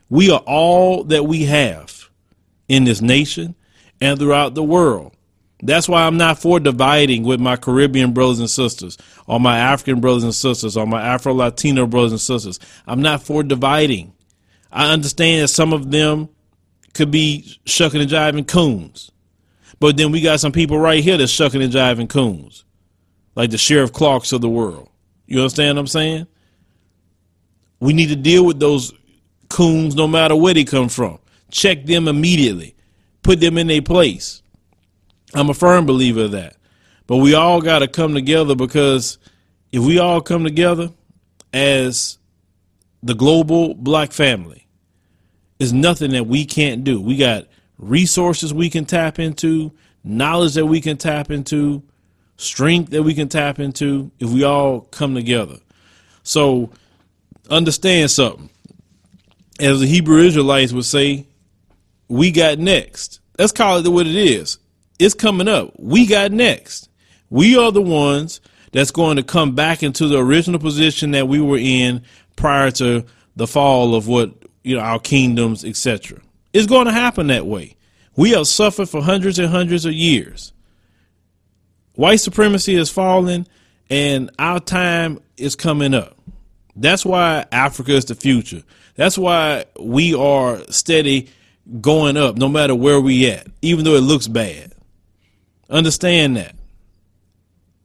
We 0.09 0.31
are 0.31 0.41
all 0.47 1.03
that 1.05 1.25
we 1.25 1.45
have 1.45 2.09
in 2.67 2.85
this 2.85 3.01
nation 3.01 3.53
and 4.01 4.17
throughout 4.17 4.55
the 4.55 4.63
world. 4.63 5.15
That's 5.61 5.87
why 5.87 6.07
I'm 6.07 6.17
not 6.17 6.39
for 6.39 6.59
dividing 6.59 7.21
with 7.21 7.39
my 7.39 7.55
Caribbean 7.55 8.13
brothers 8.13 8.39
and 8.39 8.49
sisters, 8.49 8.97
or 9.27 9.39
my 9.39 9.59
African 9.59 9.99
brothers 9.99 10.23
and 10.23 10.33
sisters, 10.33 10.75
or 10.75 10.87
my 10.87 11.01
Afro 11.01 11.33
Latino 11.33 11.85
brothers 11.85 12.13
and 12.13 12.21
sisters. 12.21 12.59
I'm 12.87 13.03
not 13.03 13.21
for 13.21 13.43
dividing. 13.43 14.13
I 14.71 14.91
understand 14.91 15.43
that 15.43 15.47
some 15.49 15.73
of 15.73 15.91
them 15.91 16.29
could 16.93 17.11
be 17.11 17.57
shucking 17.65 18.01
and 18.01 18.09
jiving 18.09 18.47
coons. 18.47 19.11
But 19.79 19.97
then 19.97 20.11
we 20.11 20.21
got 20.21 20.39
some 20.39 20.51
people 20.51 20.77
right 20.77 21.03
here 21.03 21.17
that's 21.17 21.31
shucking 21.31 21.61
and 21.61 21.71
jiving 21.71 22.09
coons, 22.09 22.65
like 23.35 23.49
the 23.49 23.57
Sheriff 23.57 23.93
Clarkes 23.93 24.33
of 24.33 24.41
the 24.41 24.49
world. 24.49 24.89
You 25.25 25.39
understand 25.39 25.77
what 25.77 25.81
I'm 25.81 25.87
saying? 25.87 26.27
We 27.79 27.93
need 27.93 28.09
to 28.09 28.15
deal 28.15 28.45
with 28.45 28.59
those 28.59 28.93
coons 29.49 29.95
no 29.95 30.07
matter 30.07 30.35
where 30.35 30.53
they 30.53 30.65
come 30.65 30.89
from. 30.89 31.19
Check 31.49 31.85
them 31.85 32.07
immediately, 32.07 32.75
put 33.23 33.39
them 33.39 33.57
in 33.57 33.67
their 33.67 33.81
place. 33.81 34.43
I'm 35.33 35.49
a 35.49 35.53
firm 35.53 35.85
believer 35.85 36.23
of 36.23 36.31
that. 36.31 36.55
But 37.07 37.17
we 37.17 37.33
all 37.33 37.61
got 37.61 37.79
to 37.79 37.87
come 37.87 38.13
together 38.13 38.53
because 38.55 39.17
if 39.71 39.83
we 39.83 39.97
all 39.97 40.21
come 40.21 40.43
together 40.43 40.91
as 41.53 42.18
the 43.03 43.13
global 43.13 43.73
black 43.73 44.11
family, 44.11 44.67
is 45.59 45.73
nothing 45.73 46.11
that 46.11 46.27
we 46.27 46.45
can't 46.45 46.83
do. 46.83 47.01
We 47.01 47.17
got 47.17 47.45
resources 47.77 48.53
we 48.53 48.69
can 48.69 48.85
tap 48.85 49.19
into, 49.19 49.71
knowledge 50.03 50.53
that 50.53 50.65
we 50.65 50.81
can 50.81 50.97
tap 50.97 51.31
into, 51.31 51.83
strength 52.37 52.91
that 52.91 53.03
we 53.03 53.13
can 53.13 53.29
tap 53.29 53.59
into 53.59 54.11
if 54.19 54.29
we 54.29 54.43
all 54.43 54.81
come 54.81 55.15
together. 55.15 55.57
So 56.23 56.71
understand 57.49 58.11
something. 58.11 58.49
As 59.59 59.81
the 59.81 59.87
Hebrew 59.87 60.19
Israelites 60.19 60.71
would 60.71 60.85
say, 60.85 61.27
we 62.07 62.31
got 62.31 62.59
next. 62.59 63.19
Let's 63.37 63.51
call 63.51 63.77
it 63.77 63.87
what 63.89 64.07
it 64.07 64.15
is 64.15 64.57
it's 64.99 65.15
coming 65.15 65.47
up. 65.47 65.73
We 65.79 66.05
got 66.05 66.31
next. 66.31 66.89
We 67.29 67.57
are 67.57 67.71
the 67.71 67.81
ones 67.81 68.41
that's 68.73 68.91
going 68.91 69.15
to 69.15 69.23
come 69.23 69.55
back 69.55 69.81
into 69.81 70.07
the 70.07 70.19
original 70.19 70.59
position 70.59 71.11
that 71.11 71.27
we 71.27 71.39
were 71.39 71.57
in 71.57 72.03
prior 72.39 72.71
to 72.71 73.05
the 73.35 73.45
fall 73.45 73.93
of 73.93 74.07
what 74.07 74.31
you 74.63 74.75
know 74.75 74.81
our 74.81 74.99
kingdoms, 74.99 75.63
etc. 75.63 76.19
It's 76.53 76.67
going 76.67 76.87
to 76.87 76.91
happen 76.91 77.27
that 77.27 77.45
way. 77.45 77.75
We 78.15 78.31
have 78.31 78.47
suffered 78.47 78.89
for 78.89 79.01
hundreds 79.01 79.37
and 79.37 79.49
hundreds 79.49 79.85
of 79.85 79.93
years. 79.93 80.51
White 81.93 82.21
supremacy 82.21 82.75
is 82.75 82.89
falling, 82.89 83.47
and 83.89 84.31
our 84.39 84.59
time 84.59 85.19
is 85.37 85.55
coming 85.55 85.93
up. 85.93 86.17
That's 86.75 87.05
why 87.05 87.45
Africa 87.51 87.91
is 87.91 88.05
the 88.05 88.15
future. 88.15 88.63
That's 88.95 89.17
why 89.17 89.65
we 89.79 90.13
are 90.15 90.59
steady 90.69 91.29
going 91.81 92.17
up, 92.17 92.37
no 92.37 92.47
matter 92.47 92.73
where 92.73 92.99
we 92.99 93.29
at, 93.29 93.47
even 93.61 93.85
though 93.85 93.95
it 93.95 94.01
looks 94.01 94.27
bad. 94.27 94.73
Understand 95.69 96.37
that. 96.37 96.55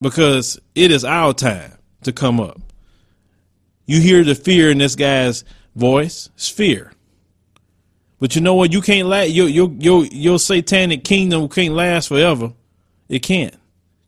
Because 0.01 0.59
it 0.75 0.90
is 0.90 1.05
our 1.05 1.35
time 1.35 1.73
to 2.03 2.12
come 2.12 2.40
up. 2.40 2.61
You 3.87 4.01
hear 4.01 4.25
the 4.25 4.35
fear 4.35 4.70
in 4.70 4.79
this 4.79 4.94
guy's 4.94 5.44
voice. 5.75 6.31
It's 6.35 6.49
fear. 6.49 6.92
But 8.18 8.35
you 8.35 8.40
know 8.40 8.55
what? 8.55 8.73
You 8.73 8.81
can't 8.81 9.09
last. 9.09 9.31
Your, 9.31 9.49
your, 9.49 9.70
your, 9.73 10.05
your 10.07 10.38
satanic 10.38 11.05
kingdom 11.05 11.49
can't 11.49 11.75
last 11.75 12.09
forever. 12.09 12.53
It 13.09 13.20
can't. 13.20 13.55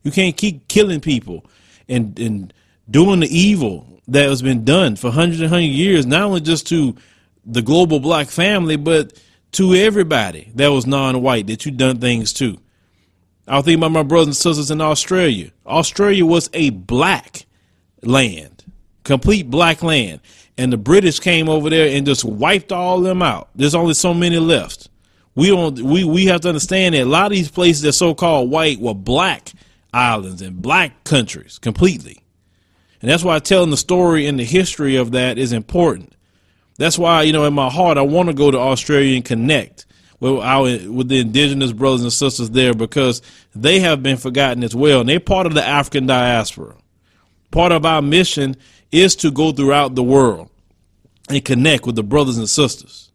You 0.03 0.11
can't 0.11 0.35
keep 0.35 0.67
killing 0.67 1.01
people 1.01 1.45
and, 1.87 2.17
and 2.19 2.53
doing 2.89 3.19
the 3.19 3.27
evil 3.27 4.01
that 4.07 4.27
has 4.29 4.41
been 4.41 4.63
done 4.63 4.95
for 4.95 5.11
hundreds 5.11 5.41
and 5.41 5.49
hundreds 5.49 5.71
of 5.71 5.77
years, 5.77 6.05
not 6.05 6.23
only 6.23 6.41
just 6.41 6.67
to 6.67 6.95
the 7.45 7.61
global 7.61 7.99
black 7.99 8.29
family, 8.29 8.75
but 8.75 9.13
to 9.53 9.73
everybody 9.75 10.51
that 10.55 10.69
was 10.69 10.87
non-white 10.87 11.47
that 11.47 11.65
you 11.65 11.71
done 11.71 11.99
things 11.99 12.33
to. 12.33 12.57
I 13.47 13.57
was 13.57 13.65
thinking 13.65 13.79
about 13.79 13.91
my 13.91 14.03
brothers 14.03 14.27
and 14.27 14.35
sisters 14.35 14.71
in 14.71 14.81
Australia. 14.81 15.51
Australia 15.65 16.25
was 16.25 16.49
a 16.53 16.69
black 16.71 17.45
land, 18.03 18.56
complete 19.07 19.49
black 19.49 19.81
land. 19.81 20.19
And 20.57 20.71
the 20.71 20.77
British 20.77 21.19
came 21.19 21.49
over 21.49 21.69
there 21.69 21.95
and 21.95 22.05
just 22.05 22.25
wiped 22.25 22.71
all 22.71 22.99
them 22.99 23.21
out. 23.21 23.49
There's 23.55 23.75
only 23.75 23.93
so 23.93 24.13
many 24.13 24.37
left. 24.37 24.89
We 25.33 25.47
don't 25.47 25.79
we, 25.81 26.03
we 26.03 26.25
have 26.25 26.41
to 26.41 26.49
understand 26.49 26.95
that 26.95 27.03
a 27.03 27.05
lot 27.05 27.27
of 27.27 27.31
these 27.31 27.49
places 27.49 27.83
that 27.83 27.93
so 27.93 28.13
called 28.13 28.51
white 28.51 28.79
were 28.79 28.93
black 28.93 29.51
islands 29.93 30.41
and 30.41 30.61
black 30.61 31.03
countries 31.03 31.59
completely. 31.59 32.21
And 33.01 33.09
that's 33.09 33.23
why 33.23 33.37
telling 33.39 33.69
the 33.69 33.77
story 33.77 34.25
and 34.25 34.39
the 34.39 34.43
history 34.43 34.95
of 34.95 35.11
that 35.11 35.37
is 35.37 35.53
important. 35.53 36.13
That's 36.77 36.97
why, 36.97 37.21
you 37.21 37.33
know, 37.33 37.45
in 37.45 37.53
my 37.53 37.69
heart 37.69 37.99
I 37.99 38.01
want 38.01 38.29
to 38.29 38.33
go 38.33 38.49
to 38.49 38.57
Australia 38.57 39.15
and 39.15 39.23
connect 39.23 39.85
with 40.19 40.39
our 40.39 40.63
with 40.63 41.07
the 41.07 41.19
indigenous 41.19 41.71
brothers 41.71 42.01
and 42.01 42.11
sisters 42.11 42.49
there 42.49 42.73
because 42.73 43.21
they 43.55 43.79
have 43.79 44.01
been 44.01 44.17
forgotten 44.17 44.63
as 44.63 44.75
well, 44.75 45.01
and 45.01 45.09
they're 45.09 45.19
part 45.19 45.45
of 45.45 45.53
the 45.53 45.65
African 45.65 46.07
diaspora. 46.07 46.75
Part 47.51 47.71
of 47.71 47.85
our 47.85 48.01
mission 48.01 48.55
is 48.91 49.15
to 49.17 49.31
go 49.31 49.51
throughout 49.51 49.95
the 49.95 50.03
world 50.03 50.49
and 51.29 51.43
connect 51.43 51.85
with 51.85 51.95
the 51.95 52.03
brothers 52.03 52.37
and 52.37 52.49
sisters 52.49 53.11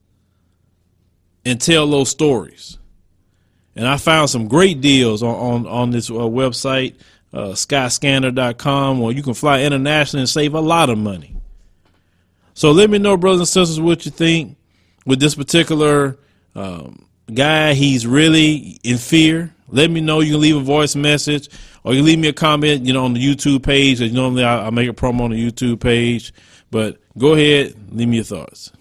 and 1.45 1.61
tell 1.61 1.87
those 1.87 2.11
stories. 2.11 2.79
And 3.75 3.87
I 3.87 3.97
found 3.97 4.29
some 4.31 4.49
great 4.49 4.81
deals 4.81 5.23
on 5.23 5.35
on, 5.35 5.67
on 5.67 5.91
this 5.91 6.11
uh, 6.11 6.15
website, 6.15 6.97
uh, 7.33 7.53
skyscanner.com, 7.53 9.01
where 9.01 9.13
you 9.13 9.23
can 9.23 9.35
fly 9.35 9.63
internationally 9.63 10.23
and 10.23 10.29
save 10.29 10.55
a 10.55 10.61
lot 10.61 10.91
of 10.91 10.99
money. 10.99 11.37
So 12.55 12.71
let 12.73 12.91
me 12.91 12.99
know, 12.99 13.17
brothers 13.17 13.41
and 13.41 13.49
sisters, 13.49 13.81
what 13.81 14.05
you 14.05 14.11
think 14.11 14.57
with 15.07 15.21
this 15.21 15.35
particular 15.35 16.19
um, 16.55 17.07
guy, 17.33 17.73
he's 17.73 18.07
really 18.07 18.79
in 18.85 18.99
fear. 18.99 19.55
Let 19.69 19.91
me 19.91 20.03
know. 20.03 20.21
You 20.21 20.33
can 20.33 20.41
leave 20.43 20.57
a 20.57 20.61
voice 20.61 20.95
message 20.95 21.49
or 21.85 21.95
you 21.95 22.03
leave 22.03 22.19
me 22.19 22.29
a 22.29 22.33
comment, 22.33 22.85
you 22.85 22.93
know, 22.93 23.05
on 23.05 23.15
the 23.15 23.21
YouTube 23.21 23.63
page. 23.63 24.01
As 24.01 24.13
normally 24.13 24.45
I, 24.45 24.67
I 24.67 24.71
make 24.71 24.89
a 24.89 24.93
promo 24.93 25.23
on 25.23 25.31
the 25.31 25.51
YouTube 25.51 25.81
page, 25.81 26.33
but 26.71 26.99
go 27.19 27.35
ahead, 27.35 27.75
leave 27.93 28.09
me 28.09 28.17
your 28.17 28.25
thoughts. 28.25 28.73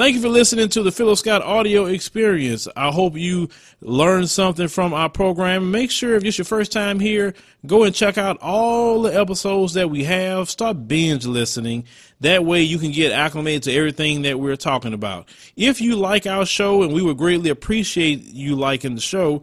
Thank 0.00 0.14
you 0.14 0.22
for 0.22 0.30
listening 0.30 0.70
to 0.70 0.82
the 0.82 0.90
Philo 0.90 1.14
Scott 1.14 1.42
audio 1.42 1.84
experience. 1.84 2.66
I 2.74 2.90
hope 2.90 3.18
you 3.18 3.50
learned 3.82 4.30
something 4.30 4.68
from 4.68 4.94
our 4.94 5.10
program. 5.10 5.70
Make 5.70 5.90
sure 5.90 6.14
if 6.14 6.24
it's 6.24 6.38
your 6.38 6.46
first 6.46 6.72
time 6.72 7.00
here, 7.00 7.34
go 7.66 7.84
and 7.84 7.94
check 7.94 8.16
out 8.16 8.38
all 8.40 9.02
the 9.02 9.14
episodes 9.14 9.74
that 9.74 9.90
we 9.90 10.04
have. 10.04 10.48
Start 10.48 10.88
binge 10.88 11.26
listening. 11.26 11.84
That 12.20 12.46
way 12.46 12.62
you 12.62 12.78
can 12.78 12.92
get 12.92 13.12
acclimated 13.12 13.64
to 13.64 13.74
everything 13.74 14.22
that 14.22 14.40
we're 14.40 14.56
talking 14.56 14.94
about. 14.94 15.28
If 15.54 15.82
you 15.82 15.96
like 15.96 16.26
our 16.26 16.46
show, 16.46 16.82
and 16.82 16.94
we 16.94 17.02
would 17.02 17.18
greatly 17.18 17.50
appreciate 17.50 18.22
you 18.22 18.56
liking 18.56 18.94
the 18.94 19.02
show, 19.02 19.42